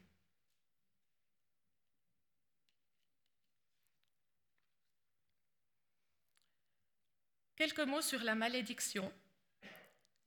Quelques 7.55 7.79
mots 7.79 8.01
sur 8.01 8.21
la 8.21 8.35
malédiction. 8.35 9.09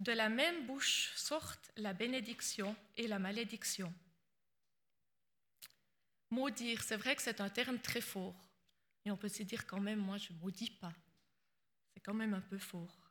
De 0.00 0.12
la 0.12 0.30
même 0.30 0.66
bouche 0.66 1.12
sortent 1.14 1.70
la 1.76 1.92
bénédiction 1.92 2.74
et 2.96 3.06
la 3.06 3.18
malédiction. 3.18 3.92
Maudire, 6.30 6.82
c'est 6.82 6.96
vrai 6.96 7.16
que 7.16 7.22
c'est 7.22 7.42
un 7.42 7.50
terme 7.50 7.78
très 7.80 8.00
fort. 8.00 8.48
Et 9.04 9.10
on 9.10 9.18
peut 9.18 9.28
se 9.28 9.42
dire 9.42 9.66
quand 9.66 9.80
même, 9.80 9.98
moi, 9.98 10.16
je 10.16 10.32
ne 10.32 10.38
maudis 10.38 10.70
pas. 10.70 10.94
C'est 11.92 12.00
quand 12.00 12.14
même 12.14 12.32
un 12.32 12.40
peu 12.40 12.58
fort. 12.58 13.07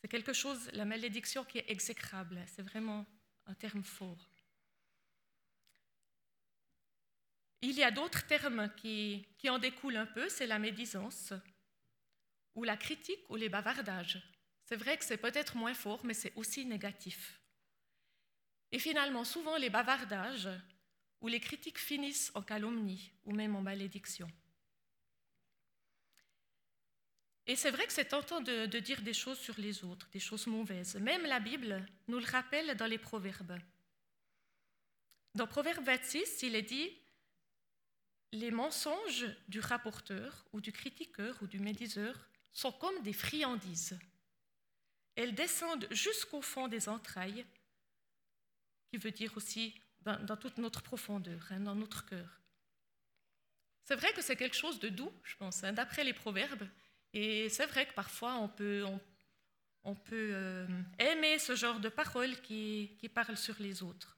C'est 0.00 0.08
quelque 0.08 0.32
chose, 0.32 0.70
la 0.72 0.84
malédiction 0.84 1.44
qui 1.44 1.58
est 1.58 1.70
exécrable. 1.70 2.42
C'est 2.46 2.62
vraiment 2.62 3.06
un 3.46 3.54
terme 3.54 3.84
fort. 3.84 4.30
Il 7.62 7.72
y 7.72 7.82
a 7.82 7.90
d'autres 7.90 8.26
termes 8.26 8.72
qui, 8.76 9.26
en 9.48 9.58
découlent 9.58 9.98
un 9.98 10.06
peu, 10.06 10.28
c'est 10.30 10.46
la 10.46 10.58
médisance, 10.58 11.34
ou 12.54 12.64
la 12.64 12.76
critique, 12.76 13.20
ou 13.28 13.36
les 13.36 13.50
bavardages. 13.50 14.22
C'est 14.64 14.76
vrai 14.76 14.96
que 14.96 15.04
c'est 15.04 15.18
peut-être 15.18 15.56
moins 15.56 15.74
fort, 15.74 16.04
mais 16.04 16.14
c'est 16.14 16.32
aussi 16.36 16.64
négatif. 16.64 17.38
Et 18.72 18.78
finalement, 18.78 19.24
souvent, 19.24 19.56
les 19.56 19.68
bavardages 19.68 20.48
ou 21.20 21.28
les 21.28 21.40
critiques 21.40 21.78
finissent 21.78 22.30
en 22.34 22.42
calomnie 22.42 23.12
ou 23.24 23.32
même 23.32 23.56
en 23.56 23.62
malédiction. 23.62 24.28
Et 27.50 27.56
c'est 27.56 27.72
vrai 27.72 27.84
que 27.84 27.92
c'est 27.92 28.04
tentant 28.04 28.40
de, 28.40 28.78
dire 28.78 29.02
des 29.02 29.12
choses 29.12 29.40
sur 29.40 29.58
les 29.58 29.82
autres, 29.82 30.08
des 30.12 30.20
choses 30.20 30.46
mauvaises. 30.46 30.94
Même 30.94 31.26
la 31.26 31.40
Bible 31.40 31.84
nous 32.06 32.20
le 32.20 32.24
rappelle 32.24 32.76
dans 32.76 32.86
les 32.86 32.96
Proverbes. 32.96 33.58
Dans 35.34 35.48
Proverbe 35.48 35.82
26, 35.84 36.44
il 36.44 36.54
est 36.54 36.62
dit 36.62 36.96
Les 38.30 38.52
mensonges 38.52 39.26
du 39.48 39.58
rapporteur 39.58 40.44
ou 40.52 40.60
du 40.60 40.70
critiqueur 40.70 41.36
ou 41.42 41.48
du 41.48 41.58
médiseur 41.58 42.28
sont 42.52 42.70
comme 42.70 43.02
des 43.02 43.12
friandises. 43.12 43.98
Elles 45.16 45.34
descendent 45.34 45.88
jusqu'au 45.90 46.42
fond 46.42 46.68
des 46.68 46.88
entrailles, 46.88 47.44
qui 48.92 48.98
veut 48.98 49.10
dire 49.10 49.36
aussi 49.36 49.74
dans, 50.02 50.36
toute 50.36 50.58
notre 50.58 50.82
profondeur, 50.82 51.48
hein, 51.50 51.58
dans 51.58 51.74
notre 51.74 52.06
cœur. 52.06 52.40
C'est 53.86 53.96
vrai 53.96 54.12
que 54.12 54.22
c'est 54.22 54.36
quelque 54.36 54.56
chose 54.56 54.78
de 54.78 54.88
doux, 54.88 55.12
je 55.24 55.34
pense, 55.34 55.64
hein, 55.64 55.72
d'après 55.72 56.04
les 56.04 56.14
proverbes, 56.14 56.68
et 57.12 57.48
c'est 57.48 57.66
vrai 57.66 57.86
que 57.86 57.94
parfois 57.94 58.34
on 58.36 58.48
peut, 58.48 58.84
on, 59.84 59.94
peut 59.94 60.30
euh, 60.32 60.66
aimer 60.98 61.38
ce 61.38 61.54
genre 61.56 61.80
de 61.80 61.88
paroles 61.88 62.40
qui, 62.40 62.96
qui, 62.98 63.08
parlent 63.08 63.36
sur 63.36 63.56
les 63.58 63.82
autres. 63.82 64.16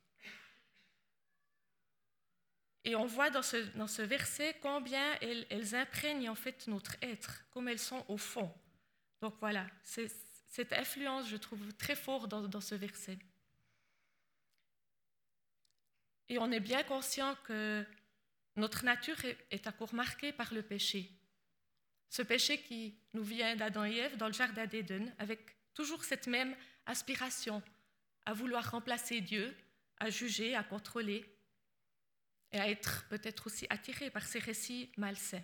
Et 2.84 2.96
on 2.96 3.06
voit 3.06 3.30
dans 3.30 3.42
ce, 3.42 3.56
dans 3.76 3.86
ce 3.86 4.02
verset 4.02 4.56
combien 4.60 5.14
elles, 5.20 5.74
imprègnent 5.74 6.28
en 6.28 6.34
fait 6.34 6.66
notre 6.66 6.96
être, 7.00 7.44
comme 7.50 7.68
elles 7.68 7.78
sont 7.78 8.04
au 8.08 8.16
fond. 8.16 8.52
Donc 9.20 9.34
voilà, 9.38 9.66
cette 9.84 10.72
influence, 10.72 11.28
je 11.28 11.36
trouve 11.36 11.72
très 11.74 11.94
fort 11.94 12.26
dans, 12.26 12.42
dans 12.42 12.60
ce 12.60 12.74
verset. 12.74 13.18
Et 16.28 16.38
on 16.38 16.50
est 16.50 16.60
bien 16.60 16.82
conscient 16.82 17.36
que 17.44 17.86
notre 18.56 18.84
nature 18.84 19.16
est 19.50 19.66
à 19.66 19.72
court 19.72 19.94
marquée 19.94 20.32
par 20.32 20.52
le 20.52 20.62
péché. 20.62 21.10
Ce 22.12 22.20
péché 22.20 22.60
qui 22.60 22.94
nous 23.14 23.24
vient 23.24 23.56
d'Adam 23.56 23.86
et 23.86 23.96
Ève 23.96 24.18
dans 24.18 24.26
le 24.26 24.34
jardin 24.34 24.66
d'Éden, 24.66 25.10
avec 25.18 25.40
toujours 25.72 26.04
cette 26.04 26.26
même 26.26 26.54
aspiration 26.84 27.62
à 28.26 28.34
vouloir 28.34 28.70
remplacer 28.70 29.22
Dieu, 29.22 29.56
à 29.98 30.10
juger, 30.10 30.54
à 30.54 30.62
contrôler, 30.62 31.24
et 32.52 32.60
à 32.60 32.68
être 32.68 33.06
peut-être 33.08 33.46
aussi 33.46 33.66
attiré 33.70 34.10
par 34.10 34.26
ces 34.26 34.40
récits 34.40 34.92
malsains. 34.98 35.42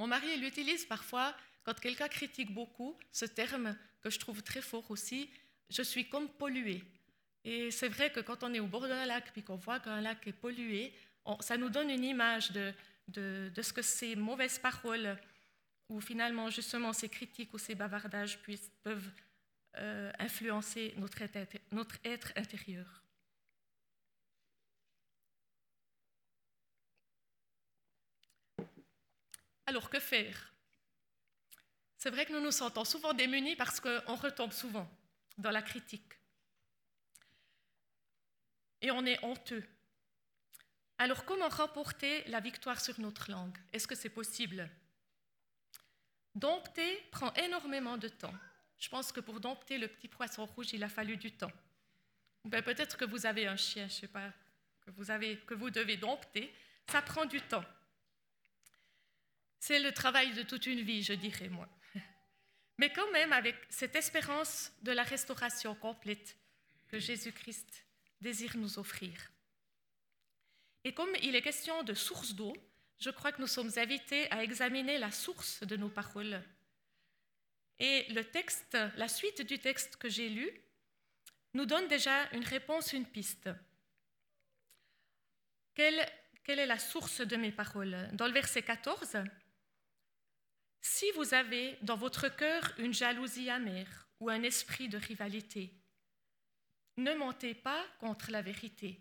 Mon 0.00 0.08
mari 0.08 0.38
l'utilise 0.38 0.84
parfois 0.86 1.36
quand 1.62 1.78
quelqu'un 1.78 2.08
critique 2.08 2.52
beaucoup, 2.52 2.98
ce 3.12 3.26
terme 3.26 3.78
que 4.02 4.10
je 4.10 4.18
trouve 4.18 4.42
très 4.42 4.60
fort 4.60 4.90
aussi, 4.90 5.30
je 5.70 5.82
suis 5.82 6.08
comme 6.08 6.28
pollué. 6.28 6.82
Et 7.44 7.70
c'est 7.70 7.88
vrai 7.88 8.10
que 8.10 8.18
quand 8.18 8.42
on 8.42 8.52
est 8.52 8.58
au 8.58 8.66
bord 8.66 8.88
d'un 8.88 9.06
lac 9.06 9.32
puis 9.32 9.44
qu'on 9.44 9.54
voit 9.54 9.78
qu'un 9.78 10.00
lac 10.00 10.26
est 10.26 10.32
pollué, 10.32 10.92
ça 11.38 11.56
nous 11.56 11.70
donne 11.70 11.90
une 11.90 12.02
image 12.02 12.50
de, 12.50 12.74
de, 13.08 13.50
ce 13.62 13.72
que 13.72 13.82
ces 13.82 14.16
mauvaises 14.16 14.58
paroles, 14.58 15.18
ou 15.88 16.00
finalement 16.00 16.50
justement 16.50 16.92
ces 16.92 17.08
critiques 17.08 17.52
ou 17.54 17.58
ces 17.58 17.74
bavardages 17.74 18.38
puissent, 18.42 18.70
peuvent 18.82 19.10
euh, 19.76 20.10
influencer 20.18 20.94
notre 20.96 21.22
être, 21.22 21.58
notre 21.70 21.96
être 22.04 22.32
intérieur. 22.36 23.02
Alors 29.66 29.90
que 29.90 29.98
faire? 29.98 30.52
C'est 31.98 32.10
vrai 32.10 32.24
que 32.24 32.32
nous 32.32 32.40
nous 32.40 32.52
sentons 32.52 32.84
souvent 32.84 33.12
démunis 33.12 33.56
parce 33.56 33.80
qu'on 33.80 34.14
retombe 34.14 34.52
souvent 34.52 34.88
dans 35.38 35.50
la 35.50 35.62
critique. 35.62 36.12
Et 38.80 38.90
on 38.90 39.04
est 39.04 39.22
honteux 39.24 39.64
Alors 40.98 41.24
comment 41.24 41.48
remporter 41.48 42.24
la 42.24 42.40
victoire 42.40 42.80
sur 42.80 42.98
notre 43.00 43.30
langue? 43.30 43.56
Est-ce 43.72 43.86
que 43.86 43.94
c'est 43.94 44.08
possible? 44.08 44.68
Dompter 46.34 47.02
prend 47.10 47.32
énormément 47.34 47.98
de 47.98 48.08
temps. 48.08 48.34
Je 48.78 48.88
pense 48.88 49.12
que 49.12 49.20
pour 49.20 49.40
dompter 49.40 49.78
le 49.78 49.88
petit 49.88 50.08
poisson 50.08 50.46
rouge, 50.46 50.72
il 50.72 50.82
a 50.84 50.88
fallu 50.88 51.16
du 51.16 51.32
temps. 51.32 51.52
Ben, 52.44 52.62
peut-être 52.62 52.96
que 52.96 53.04
vous 53.04 53.26
avez 53.26 53.46
un 53.46 53.56
chien, 53.56 53.88
je 53.88 53.94
ne 53.94 54.00
sais 54.00 54.08
pas, 54.08 54.32
que 54.80 54.90
vous, 54.90 55.04
que 55.46 55.54
vous 55.54 55.70
devez 55.70 55.96
dompter. 55.96 56.54
Ça 56.90 57.02
prend 57.02 57.24
du 57.24 57.40
temps. 57.40 57.64
C'est 59.58 59.80
le 59.80 59.92
travail 59.92 60.32
de 60.34 60.42
toute 60.42 60.66
une 60.66 60.82
vie, 60.82 61.02
je 61.02 61.14
dirais 61.14 61.48
moi. 61.48 61.68
Mais 62.78 62.92
quand 62.92 63.10
même, 63.12 63.32
avec 63.32 63.56
cette 63.68 63.96
espérance 63.96 64.72
de 64.82 64.92
la 64.92 65.02
restauration 65.02 65.74
complète 65.74 66.36
que 66.88 66.98
Jésus-Christ 66.98 67.84
désire 68.20 68.56
nous 68.56 68.78
offrir. 68.78 69.12
Et 70.86 70.94
comme 70.94 71.10
il 71.20 71.34
est 71.34 71.42
question 71.42 71.82
de 71.82 71.94
source 71.94 72.32
d'eau, 72.34 72.56
je 73.00 73.10
crois 73.10 73.32
que 73.32 73.40
nous 73.40 73.48
sommes 73.48 73.72
invités 73.74 74.30
à 74.30 74.44
examiner 74.44 74.98
la 74.98 75.10
source 75.10 75.64
de 75.64 75.76
nos 75.76 75.88
paroles. 75.88 76.40
Et 77.80 78.04
le 78.12 78.22
texte, 78.22 78.78
la 78.96 79.08
suite 79.08 79.42
du 79.42 79.58
texte 79.58 79.96
que 79.96 80.08
j'ai 80.08 80.28
lu, 80.28 80.48
nous 81.54 81.66
donne 81.66 81.88
déjà 81.88 82.30
une 82.30 82.44
réponse, 82.44 82.92
une 82.92 83.04
piste. 83.04 83.50
Quelle, 85.74 86.08
quelle 86.44 86.60
est 86.60 86.66
la 86.66 86.78
source 86.78 87.20
de 87.20 87.34
mes 87.34 87.50
paroles? 87.50 88.08
Dans 88.12 88.28
le 88.28 88.32
verset 88.32 88.62
14, 88.62 89.24
si 90.82 91.10
vous 91.16 91.34
avez 91.34 91.78
dans 91.82 91.96
votre 91.96 92.28
cœur 92.28 92.62
une 92.78 92.94
jalousie 92.94 93.50
amère 93.50 94.06
ou 94.20 94.28
un 94.28 94.44
esprit 94.44 94.88
de 94.88 94.98
rivalité, 94.98 95.74
ne 96.96 97.12
mentez 97.14 97.54
pas 97.54 97.84
contre 97.98 98.30
la 98.30 98.40
vérité. 98.40 99.00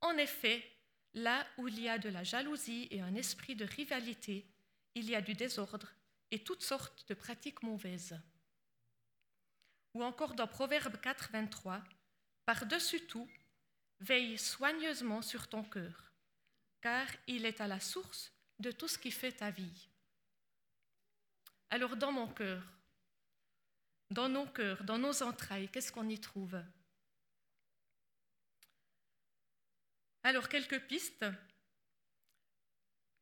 En 0.00 0.16
effet, 0.16 0.64
là 1.14 1.46
où 1.56 1.68
il 1.68 1.80
y 1.80 1.88
a 1.88 1.98
de 1.98 2.08
la 2.08 2.24
jalousie 2.24 2.88
et 2.90 3.00
un 3.00 3.14
esprit 3.14 3.56
de 3.56 3.64
rivalité, 3.64 4.46
il 4.94 5.08
y 5.08 5.14
a 5.14 5.20
du 5.20 5.34
désordre 5.34 5.92
et 6.30 6.42
toutes 6.42 6.62
sortes 6.62 7.08
de 7.08 7.14
pratiques 7.14 7.62
mauvaises. 7.62 8.18
Ou 9.94 10.04
encore 10.04 10.34
dans 10.34 10.46
Proverbe 10.46 11.00
4, 11.00 11.30
23, 11.32 11.82
Par-dessus 12.44 13.06
tout, 13.06 13.28
veille 14.00 14.38
soigneusement 14.38 15.22
sur 15.22 15.48
ton 15.48 15.64
cœur, 15.64 16.12
car 16.80 17.06
il 17.26 17.44
est 17.46 17.60
à 17.60 17.66
la 17.66 17.80
source 17.80 18.32
de 18.58 18.70
tout 18.70 18.88
ce 18.88 18.98
qui 18.98 19.10
fait 19.10 19.32
ta 19.32 19.50
vie. 19.50 19.88
Alors 21.70 21.96
dans 21.96 22.12
mon 22.12 22.28
cœur, 22.28 22.62
dans 24.10 24.28
nos 24.28 24.46
cœurs, 24.46 24.84
dans 24.84 24.98
nos 24.98 25.22
entrailles, 25.22 25.68
qu'est-ce 25.68 25.92
qu'on 25.92 26.08
y 26.08 26.18
trouve? 26.18 26.58
Alors 30.22 30.48
quelques 30.48 30.80
pistes. 30.86 31.24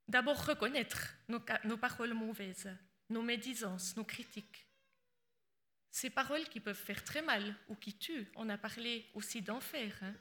D'abord 0.09 0.47
reconnaître 0.47 1.15
nos, 1.29 1.77
paroles 1.77 2.15
mauvaises, 2.15 2.71
nos 3.11 3.23
médisances, 3.23 3.97
nos 3.97 4.05
critiques. 4.05 4.67
Ces 5.91 6.11
paroles 6.11 6.49
qui 6.49 6.61
peuvent 6.61 6.77
faire 6.77 7.03
très 7.03 7.23
mal 7.23 7.57
ou 7.69 7.75
qui 7.75 7.99
tuent. 7.99 8.31
On 8.37 8.49
a 8.49 8.59
parlé 8.59 9.11
aussi 9.15 9.43
d'enfer. 9.43 9.99
Hein. 10.03 10.15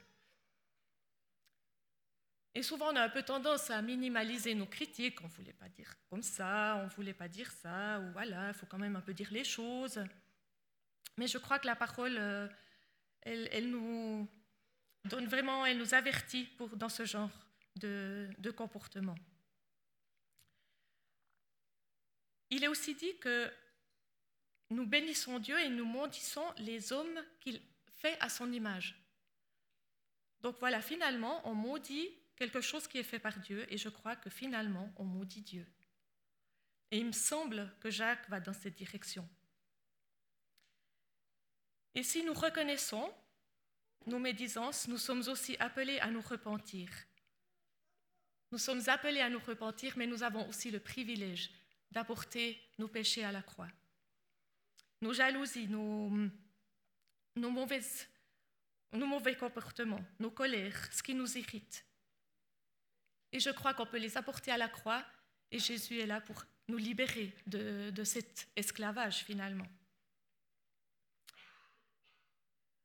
Et 2.54 2.62
souvent, 2.62 2.90
on 2.92 2.96
a 2.96 3.02
un 3.02 3.10
peu 3.10 3.22
tendance 3.22 3.70
à 3.70 3.82
minimaliser 3.82 4.54
nos 4.54 4.66
critiques. 4.66 5.20
On 5.20 5.28
ne 5.28 5.32
voulait 5.32 5.52
pas 5.52 5.68
dire 5.68 5.94
comme 6.08 6.22
ça, 6.22 6.76
on 6.80 6.84
ne 6.84 6.90
voulait 6.90 7.14
pas 7.14 7.28
dire 7.28 7.52
ça, 7.52 8.00
ou 8.00 8.10
voilà, 8.12 8.48
il 8.48 8.54
faut 8.54 8.66
quand 8.66 8.78
même 8.78 8.96
un 8.96 9.02
peu 9.02 9.12
dire 9.12 9.30
les 9.30 9.44
choses. 9.44 10.02
Mais 11.18 11.26
je 11.26 11.38
crois 11.38 11.58
que 11.58 11.66
la 11.66 11.76
parole, 11.76 12.16
euh, 12.18 12.48
elle, 13.22 13.70
nous 13.70 14.28
donne 15.06 15.26
vraiment, 15.26 15.66
elle 15.66 15.78
nous 15.78 15.94
avertit 15.94 16.44
pour, 16.44 16.76
dans 16.76 16.88
ce 16.88 17.04
genre 17.04 17.30
de, 17.76 18.28
de 18.38 18.50
comportement. 18.50 19.16
Il 22.50 22.62
est 22.62 22.68
aussi 22.68 22.94
dit 22.94 23.18
que 23.18 23.52
nous 24.70 24.86
bénissons 24.86 25.38
Dieu 25.38 25.58
et 25.58 25.68
nous 25.68 25.84
maudissons 25.84 26.52
les 26.58 26.92
hommes 26.92 27.24
qu'il 27.40 27.60
fait 27.86 28.16
à 28.20 28.28
son 28.28 28.52
image. 28.52 29.00
Donc 30.40 30.58
voilà, 30.58 30.80
finalement, 30.80 31.46
on 31.48 31.54
maudit 31.54 32.08
quelque 32.36 32.60
chose 32.60 32.86
qui 32.86 32.98
est 32.98 33.02
fait 33.02 33.18
par 33.18 33.38
Dieu, 33.40 33.66
et 33.72 33.78
je 33.78 33.88
crois 33.88 34.14
que 34.14 34.30
finalement, 34.30 34.92
on 34.96 35.04
maudit 35.04 35.42
Dieu. 35.42 35.66
Et 36.90 36.98
il 36.98 37.06
me 37.06 37.12
semble 37.12 37.74
que 37.80 37.90
Jacques 37.90 38.28
va 38.28 38.40
dans 38.40 38.52
cette 38.52 38.76
direction. 38.76 39.28
Et 41.94 42.02
si 42.02 42.22
nous 42.22 42.34
reconnaissons 42.34 43.12
nos 44.06 44.18
médisances, 44.18 44.88
nous 44.88 44.98
sommes 44.98 45.26
aussi 45.28 45.56
appelés 45.58 45.98
à 46.00 46.10
nous 46.10 46.20
repentir. 46.20 46.88
Nous 48.52 48.58
sommes 48.58 48.88
appelés 48.88 49.20
à 49.20 49.30
nous 49.30 49.40
repentir, 49.40 49.94
mais 49.96 50.06
nous 50.06 50.22
avons 50.22 50.48
aussi 50.48 50.70
le 50.70 50.80
privilège 50.80 51.50
d'apporter 51.90 52.60
nos 52.78 52.88
péchés 52.88 53.24
à 53.24 53.32
la 53.32 53.42
croix. 53.42 53.70
Nos 55.02 55.12
jalousies, 55.12 55.68
nos, 55.68 56.10
mauvais 57.36 59.36
comportements, 59.36 60.04
nos 60.20 60.30
colères, 60.30 60.88
ce 60.92 61.02
qui 61.02 61.14
nous 61.14 61.36
irrite, 61.36 61.84
et 63.32 63.40
je 63.40 63.50
crois 63.50 63.74
qu'on 63.74 63.86
peut 63.86 63.98
les 63.98 64.16
apporter 64.16 64.50
à 64.50 64.56
la 64.56 64.68
croix 64.68 65.04
et 65.50 65.58
Jésus 65.58 66.00
est 66.00 66.06
là 66.06 66.20
pour 66.20 66.44
nous 66.68 66.78
libérer 66.78 67.34
de, 67.46 68.04
cet 68.04 68.48
esclavage 68.56 69.24
finalement. 69.24 69.66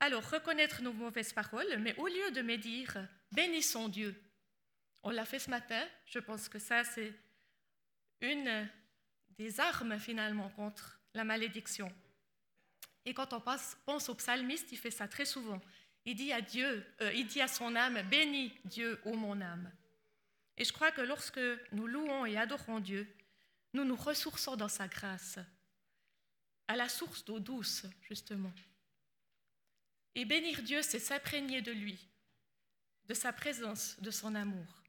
Alors, 0.03 0.27
reconnaître 0.31 0.81
nos 0.81 0.93
mauvaises 0.93 1.31
paroles, 1.31 1.77
mais 1.77 1.95
au 1.97 2.07
lieu 2.07 2.31
de 2.31 2.41
médire, 2.41 3.07
bénissons 3.31 3.87
Dieu. 3.87 4.19
On 5.03 5.11
l'a 5.11 5.25
fait 5.25 5.37
ce 5.37 5.51
matin, 5.51 5.87
je 6.07 6.17
pense 6.17 6.49
que 6.49 6.57
ça, 6.57 6.83
c'est 6.83 7.13
une 8.19 8.67
des 9.37 9.59
armes 9.59 9.99
finalement 9.99 10.49
contre 10.49 10.99
la 11.13 11.23
malédiction. 11.23 11.93
Et 13.05 13.13
quand 13.13 13.31
on 13.33 13.39
pense, 13.39 13.77
pense 13.85 14.09
au 14.09 14.15
psalmiste, 14.15 14.71
il 14.71 14.79
fait 14.79 14.89
ça 14.89 15.07
très 15.07 15.25
souvent. 15.25 15.61
Il 16.05 16.15
dit 16.15 16.33
à 16.33 16.41
Dieu, 16.41 16.83
euh, 17.01 17.13
il 17.13 17.27
dit 17.27 17.41
à 17.41 17.47
son 17.47 17.75
âme, 17.75 18.01
bénis 18.09 18.51
Dieu, 18.65 18.99
ô 19.05 19.13
mon 19.13 19.39
âme. 19.39 19.71
Et 20.57 20.65
je 20.65 20.73
crois 20.73 20.91
que 20.91 21.01
lorsque 21.01 21.39
nous 21.73 21.85
louons 21.85 22.25
et 22.25 22.37
adorons 22.37 22.79
Dieu, 22.79 23.07
nous 23.75 23.85
nous 23.85 23.95
ressourçons 23.95 24.55
dans 24.55 24.67
sa 24.67 24.87
grâce, 24.87 25.37
à 26.67 26.75
la 26.75 26.89
source 26.89 27.23
d'eau 27.23 27.39
douce, 27.39 27.85
justement. 28.01 28.51
Et 30.15 30.25
bénir 30.25 30.61
Dieu, 30.61 30.81
c'est 30.81 30.99
s'imprégner 30.99 31.61
de 31.61 31.71
lui, 31.71 32.07
de 33.07 33.13
sa 33.13 33.31
présence, 33.31 33.99
de 34.01 34.11
son 34.11 34.35
amour. 34.35 34.81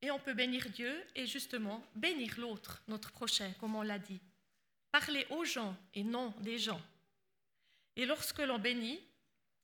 Et 0.00 0.10
on 0.10 0.18
peut 0.18 0.34
bénir 0.34 0.70
Dieu 0.70 1.04
et 1.14 1.26
justement 1.26 1.84
bénir 1.94 2.38
l'autre, 2.38 2.82
notre 2.88 3.10
prochain, 3.10 3.52
comme 3.60 3.74
on 3.74 3.82
l'a 3.82 3.98
dit. 3.98 4.20
Parler 4.92 5.26
aux 5.30 5.44
gens 5.44 5.76
et 5.94 6.04
non 6.04 6.34
des 6.40 6.58
gens. 6.58 6.80
Et 7.96 8.06
lorsque 8.06 8.38
l'on 8.38 8.58
bénit, 8.58 9.00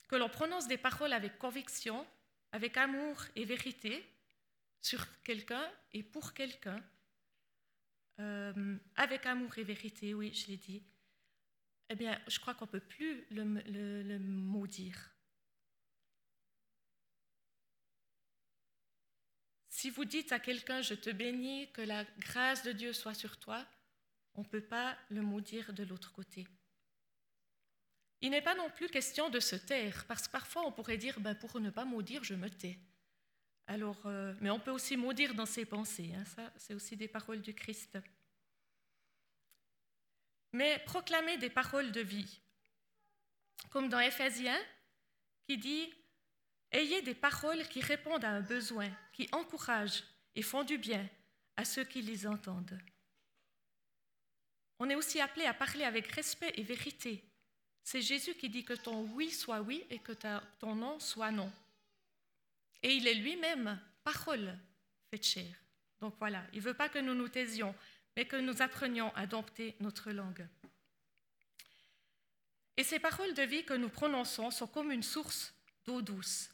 que 0.07 0.15
l'on 0.15 0.29
prononce 0.29 0.67
des 0.67 0.77
paroles 0.77 1.13
avec 1.13 1.39
conviction, 1.39 2.05
avec 2.51 2.77
amour 2.77 3.23
et 3.35 3.45
vérité 3.45 4.05
sur 4.81 5.05
quelqu'un 5.23 5.67
et 5.93 6.03
pour 6.03 6.33
quelqu'un, 6.33 6.83
euh, 8.19 8.77
avec 8.95 9.25
amour 9.25 9.57
et 9.57 9.63
vérité, 9.63 10.13
oui, 10.13 10.33
je 10.33 10.47
l'ai 10.47 10.57
dit, 10.57 10.83
eh 11.89 11.95
bien, 11.95 12.19
je 12.27 12.39
crois 12.39 12.53
qu'on 12.55 12.65
ne 12.65 12.71
peut 12.71 12.79
plus 12.79 13.25
le, 13.29 14.17
maudire. 14.19 15.11
Si 19.69 19.89
vous 19.89 20.05
dites 20.05 20.31
à 20.31 20.39
quelqu'un, 20.39 20.81
je 20.81 20.95
te 20.95 21.09
bénis, 21.09 21.71
que 21.71 21.81
la 21.81 22.03
grâce 22.19 22.63
de 22.63 22.71
Dieu 22.71 22.93
soit 22.93 23.13
sur 23.13 23.37
toi, 23.37 23.65
on 24.33 24.41
ne 24.41 24.47
peut 24.47 24.63
pas 24.63 24.97
le 25.09 25.21
maudire 25.21 25.73
de 25.73 25.83
l'autre 25.83 26.11
côté. 26.11 26.47
Il 28.21 28.31
n'est 28.31 28.41
pas 28.41 28.55
non 28.55 28.69
plus 28.71 28.89
question 28.89 29.29
de 29.29 29.39
se 29.39 29.55
taire, 29.55 30.05
parce 30.07 30.27
que 30.27 30.31
parfois 30.31 30.65
on 30.65 30.71
pourrait 30.71 30.97
dire, 30.97 31.19
ben, 31.19 31.35
pour 31.35 31.59
ne 31.59 31.69
pas 31.69 31.85
maudire, 31.85 32.23
je 32.23 32.33
me 32.33 32.49
tais. 32.49 32.79
Alors, 33.67 34.05
euh, 34.05 34.33
mais 34.41 34.49
on 34.49 34.59
peut 34.59 34.71
aussi 34.71 34.97
maudire 34.97 35.35
dans 35.35 35.45
ses 35.45 35.65
pensées, 35.65 36.13
hein, 36.15 36.25
ça 36.25 36.51
c'est 36.57 36.73
aussi 36.73 36.95
des 36.97 37.07
paroles 37.07 37.41
du 37.41 37.53
Christ. 37.53 37.99
Mais 40.55 40.79
proclamer 40.79 41.37
des 41.37 41.49
paroles 41.49 41.91
de 41.91 42.01
vie, 42.01 42.39
comme 43.69 43.89
dans 43.89 43.99
Éphésiens, 43.99 44.59
qui 45.47 45.57
dit, 45.57 45.93
Ayez 46.71 47.01
des 47.01 47.13
paroles 47.13 47.67
qui 47.67 47.81
répondent 47.81 48.25
à 48.25 48.31
un 48.31 48.41
besoin, 48.41 48.89
qui 49.13 49.29
encouragent 49.31 50.03
et 50.35 50.41
font 50.41 50.63
du 50.63 50.77
bien 50.77 51.07
à 51.55 51.63
ceux 51.63 51.83
qui 51.83 52.01
les 52.01 52.25
entendent. 52.25 52.79
On 54.79 54.89
est 54.89 54.95
aussi 54.95 55.21
appelé 55.21 55.45
à 55.45 55.53
parler 55.53 55.83
avec 55.83 56.07
respect 56.07 56.53
et 56.55 56.63
vérité 56.63 57.23
c'est 57.85 58.01
Jésus 58.01 58.33
qui 58.33 58.49
dit 58.49 58.65
que 58.65 58.73
ton 58.73 59.03
oui 59.13 59.29
soit 59.29 59.61
oui 59.61 59.85
et 59.91 59.99
que 59.99 60.13
ton 60.59 60.73
non 60.73 60.99
soit 60.99 61.31
non. 61.31 61.51
Et 62.81 62.95
il 62.95 63.07
est 63.07 63.13
lui-même 63.13 63.79
parole 64.03 64.57
faite 65.11 65.23
chair. 65.23 65.55
Donc 66.01 66.15
voilà, 66.17 66.43
il 66.51 66.57
ne 66.57 66.63
veut 66.63 66.73
pas 66.73 66.89
que 66.89 66.97
nous 66.97 67.13
nous 67.13 67.29
taisions, 67.29 67.75
mais 68.15 68.25
que 68.25 68.35
nous 68.35 68.61
apprenions 68.61 69.13
à 69.15 69.25
dompter 69.25 69.75
notre 69.79 70.11
langue. 70.11 70.47
Et 72.77 72.83
ces 72.83 72.99
paroles 72.99 73.33
de 73.33 73.43
vie 73.43 73.63
que 73.63 73.73
nous 73.73 73.89
prononçons 73.89 74.51
sont 74.51 74.67
comme 74.67 74.91
une 74.91 75.03
source 75.03 75.53
d'eau 75.85 76.01
douce. 76.01 76.49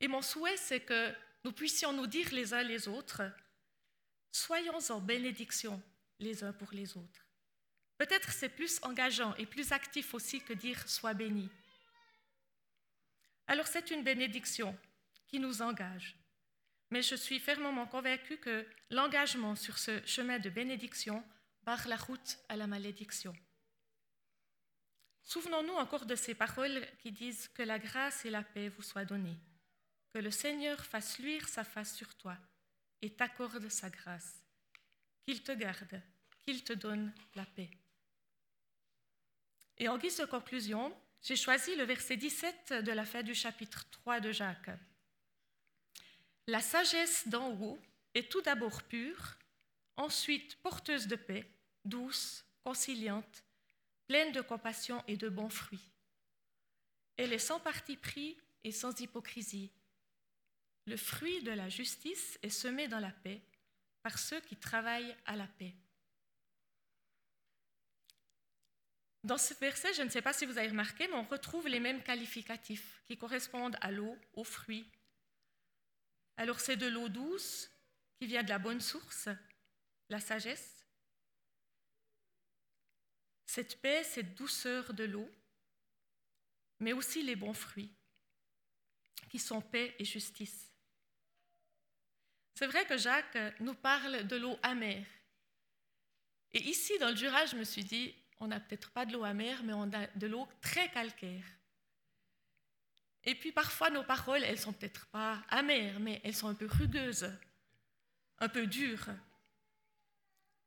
Et 0.00 0.08
mon 0.08 0.22
souhait, 0.22 0.56
c'est 0.56 0.80
que 0.80 1.14
nous 1.44 1.52
puissions 1.52 1.92
nous 1.92 2.06
dire 2.06 2.32
les 2.32 2.54
uns 2.54 2.62
les 2.62 2.88
autres, 2.88 3.22
soyons 4.30 4.78
en 4.90 5.00
bénédiction 5.00 5.82
les 6.18 6.44
uns 6.44 6.52
pour 6.52 6.72
les 6.72 6.96
autres. 6.96 7.26
Peut-être 7.98 8.32
c'est 8.32 8.48
plus 8.48 8.78
engageant 8.82 9.34
et 9.36 9.46
plus 9.46 9.72
actif 9.72 10.14
aussi 10.14 10.40
que 10.40 10.52
dire 10.52 10.88
sois 10.88 11.14
béni. 11.14 11.48
Alors 13.46 13.66
c'est 13.66 13.90
une 13.90 14.04
bénédiction 14.04 14.76
qui 15.26 15.38
nous 15.38 15.60
engage. 15.60 16.16
Mais 16.90 17.02
je 17.02 17.14
suis 17.14 17.38
fermement 17.38 17.86
convaincue 17.86 18.38
que 18.38 18.66
l'engagement 18.90 19.54
sur 19.54 19.78
ce 19.78 20.04
chemin 20.06 20.38
de 20.38 20.50
bénédiction 20.50 21.24
barre 21.62 21.86
la 21.88 21.96
route 21.96 22.38
à 22.48 22.56
la 22.56 22.66
malédiction. 22.66 23.34
Souvenons-nous 25.22 25.74
encore 25.74 26.06
de 26.06 26.16
ces 26.16 26.34
paroles 26.34 26.84
qui 26.98 27.12
disent 27.12 27.48
que 27.48 27.62
la 27.62 27.78
grâce 27.78 28.24
et 28.24 28.30
la 28.30 28.42
paix 28.42 28.68
vous 28.68 28.82
soient 28.82 29.04
données, 29.04 29.38
que 30.12 30.18
le 30.18 30.32
Seigneur 30.32 30.84
fasse 30.84 31.20
luire 31.20 31.48
sa 31.48 31.62
face 31.62 31.94
sur 31.94 32.16
toi 32.16 32.36
et 33.00 33.14
t'accorde 33.14 33.68
sa 33.68 33.90
grâce, 33.90 34.42
qu'il 35.24 35.42
te 35.42 35.52
garde, 35.52 36.02
qu'il 36.40 36.64
te 36.64 36.72
donne 36.72 37.14
la 37.36 37.46
paix. 37.46 37.70
Et 39.78 39.88
en 39.88 39.98
guise 39.98 40.18
de 40.18 40.24
conclusion, 40.24 40.94
j'ai 41.22 41.36
choisi 41.36 41.76
le 41.76 41.84
verset 41.84 42.16
17 42.16 42.72
de 42.84 42.92
la 42.92 43.04
fin 43.04 43.22
du 43.22 43.34
chapitre 43.34 43.88
3 43.90 44.20
de 44.20 44.32
Jacques. 44.32 44.70
La 46.46 46.60
sagesse 46.60 47.28
d'en 47.28 47.52
haut 47.60 47.78
est 48.14 48.30
tout 48.30 48.42
d'abord 48.42 48.82
pure, 48.82 49.36
ensuite 49.96 50.56
porteuse 50.62 51.06
de 51.06 51.16
paix, 51.16 51.48
douce, 51.84 52.44
conciliante, 52.64 53.44
pleine 54.06 54.32
de 54.32 54.40
compassion 54.40 55.04
et 55.06 55.16
de 55.16 55.28
bons 55.28 55.50
fruits. 55.50 55.90
Elle 57.16 57.32
est 57.32 57.38
sans 57.38 57.60
parti 57.60 57.96
pris 57.96 58.36
et 58.64 58.72
sans 58.72 58.98
hypocrisie. 59.00 59.70
Le 60.86 60.96
fruit 60.96 61.42
de 61.42 61.52
la 61.52 61.68
justice 61.68 62.38
est 62.42 62.50
semé 62.50 62.88
dans 62.88 62.98
la 62.98 63.12
paix 63.12 63.42
par 64.02 64.18
ceux 64.18 64.40
qui 64.40 64.56
travaillent 64.56 65.14
à 65.26 65.36
la 65.36 65.46
paix. 65.46 65.74
Dans 69.22 69.36
ce 69.36 69.52
verset, 69.54 69.92
je 69.92 70.02
ne 70.02 70.08
sais 70.08 70.22
pas 70.22 70.32
si 70.32 70.46
vous 70.46 70.56
avez 70.56 70.68
remarqué, 70.68 71.06
mais 71.08 71.14
on 71.14 71.24
retrouve 71.24 71.68
les 71.68 71.80
mêmes 71.80 72.02
qualificatifs 72.02 73.02
qui 73.06 73.18
correspondent 73.18 73.76
à 73.82 73.90
l'eau, 73.90 74.16
aux 74.32 74.44
fruits. 74.44 74.90
Alors 76.40 76.58
c'est 76.58 76.78
de 76.78 76.86
l'eau 76.86 77.10
douce 77.10 77.70
qui 78.18 78.26
vient 78.26 78.42
de 78.42 78.48
la 78.48 78.58
bonne 78.58 78.80
source, 78.80 79.28
la 80.08 80.20
sagesse, 80.20 80.86
cette 83.44 83.78
paix, 83.82 84.02
cette 84.04 84.36
douceur 84.36 84.94
de 84.94 85.04
l'eau, 85.04 85.30
mais 86.78 86.94
aussi 86.94 87.22
les 87.22 87.36
bons 87.36 87.52
fruits, 87.52 87.94
qui 89.28 89.38
sont 89.38 89.60
paix 89.60 89.94
et 89.98 90.04
justice. 90.06 90.72
C'est 92.54 92.68
vrai 92.68 92.86
que 92.86 92.96
Jacques 92.96 93.60
nous 93.60 93.74
parle 93.74 94.26
de 94.26 94.36
l'eau 94.36 94.58
amère. 94.62 95.06
Et 96.52 96.62
ici, 96.62 96.98
dans 97.00 97.10
le 97.10 97.16
Jura, 97.16 97.44
je 97.44 97.56
me 97.56 97.64
suis 97.64 97.84
dit, 97.84 98.14
on 98.38 98.46
n'a 98.46 98.60
peut-être 98.60 98.90
pas 98.92 99.04
de 99.04 99.12
l'eau 99.12 99.24
amère, 99.24 99.62
mais 99.62 99.74
on 99.74 99.92
a 99.92 100.06
de 100.06 100.26
l'eau 100.26 100.48
très 100.62 100.90
calcaire. 100.90 101.44
Et 103.24 103.34
puis 103.34 103.52
parfois, 103.52 103.90
nos 103.90 104.02
paroles, 104.04 104.42
elles 104.44 104.58
sont 104.58 104.72
peut-être 104.72 105.06
pas 105.06 105.42
amères, 105.48 106.00
mais 106.00 106.20
elles 106.24 106.34
sont 106.34 106.48
un 106.48 106.54
peu 106.54 106.66
rugueuses, 106.66 107.30
un 108.38 108.48
peu 108.48 108.66
dures. 108.66 109.08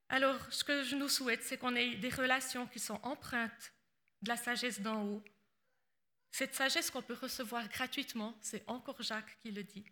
Alors, 0.09 0.39
ce 0.53 0.63
que 0.63 0.83
je 0.83 0.95
nous 0.95 1.09
souhaite, 1.09 1.43
c'est 1.43 1.57
qu'on 1.57 1.75
ait 1.75 1.95
des 1.95 2.09
relations 2.09 2.67
qui 2.67 2.79
sont 2.79 2.99
empreintes 3.01 3.73
de 4.21 4.29
la 4.29 4.37
sagesse 4.37 4.79
d'en 4.81 5.03
haut. 5.03 5.23
Cette 6.31 6.55
sagesse 6.55 6.91
qu'on 6.91 7.01
peut 7.01 7.17
recevoir 7.19 7.67
gratuitement, 7.67 8.37
c'est 8.41 8.63
encore 8.67 9.01
Jacques 9.01 9.37
qui 9.41 9.51
le 9.51 9.63
dit, 9.63 9.85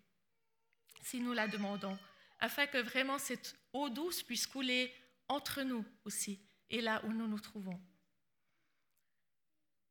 si 1.02 1.20
nous 1.20 1.34
la 1.34 1.48
demandons, 1.48 1.98
afin 2.40 2.68
que 2.68 2.78
vraiment 2.78 3.20
cette 3.20 3.56
eau 3.74 3.90
douce 3.90 4.24
puisse 4.24 4.48
couler 4.48 4.94
entre 5.28 5.62
nous 5.62 5.86
aussi 6.04 6.40
et 6.70 6.82
là 6.82 7.02
où 7.06 7.14
nous 7.14 7.28
nous 7.28 7.40
trouvons. 7.40 7.80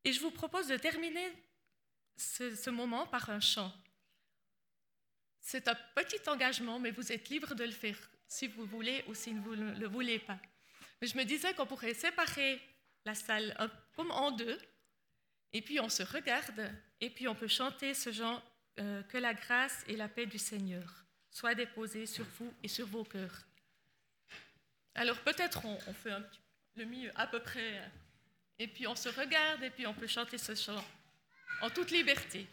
Et 0.04 0.12
je 0.12 0.20
vous 0.20 0.30
propose 0.30 0.68
de 0.68 0.76
terminer 0.76 1.30
ce, 2.16 2.70
moment 2.70 3.06
par 3.06 3.30
un 3.30 3.40
chant. 3.40 3.72
C'est 5.40 5.68
un 5.68 5.76
petit 5.94 6.28
engagement, 6.28 6.78
mais 6.78 6.90
vous 6.90 7.12
êtes 7.12 7.28
libre 7.28 7.54
de 7.54 7.64
le 7.64 7.72
faire 7.72 7.98
si 8.28 8.46
vous 8.46 8.64
voulez 8.64 9.04
ou 9.08 9.14
si 9.14 9.32
vous 9.32 9.56
ne 9.56 9.74
le 9.78 9.88
voulez 9.88 10.18
pas. 10.18 10.38
Mais 11.00 11.08
je 11.08 11.16
me 11.16 11.24
disais 11.24 11.54
qu'on 11.54 11.66
pourrait 11.66 11.94
séparer 11.94 12.60
la 13.04 13.14
salle 13.14 13.56
comme 13.96 14.10
en 14.10 14.30
deux, 14.30 14.58
et 15.52 15.62
puis 15.62 15.80
on 15.80 15.88
se 15.88 16.02
regarde, 16.02 16.70
et 17.00 17.10
puis 17.10 17.26
on 17.26 17.34
peut 17.34 17.48
chanter 17.48 17.94
ce 17.94 18.12
genre 18.12 18.42
euh, 18.78 19.02
que 19.04 19.18
la 19.18 19.34
grâce 19.34 19.82
et 19.88 19.96
la 19.96 20.08
paix 20.08 20.26
du 20.26 20.38
Seigneur 20.38 21.04
soient 21.30 21.54
déposées 21.54 22.06
sur 22.06 22.24
vous 22.38 22.52
et 22.62 22.68
sur 22.68 22.86
vos 22.86 23.04
cœurs. 23.04 23.46
Alors 24.94 25.18
peut-être 25.22 25.64
on, 25.64 25.78
fait 25.94 26.12
un 26.12 26.24
le 26.76 26.84
milieu 26.84 27.10
à 27.14 27.26
peu 27.26 27.40
près, 27.40 27.80
et 28.58 28.68
puis 28.68 28.86
on 28.86 28.94
se 28.94 29.08
regarde, 29.08 29.62
et 29.62 29.70
puis 29.70 29.86
on 29.86 29.94
peut 29.94 30.06
chanter 30.06 30.38
ce 30.38 30.54
chant 30.54 30.84
en 31.60 31.70
toute 31.70 31.90
liberté. 31.90 32.46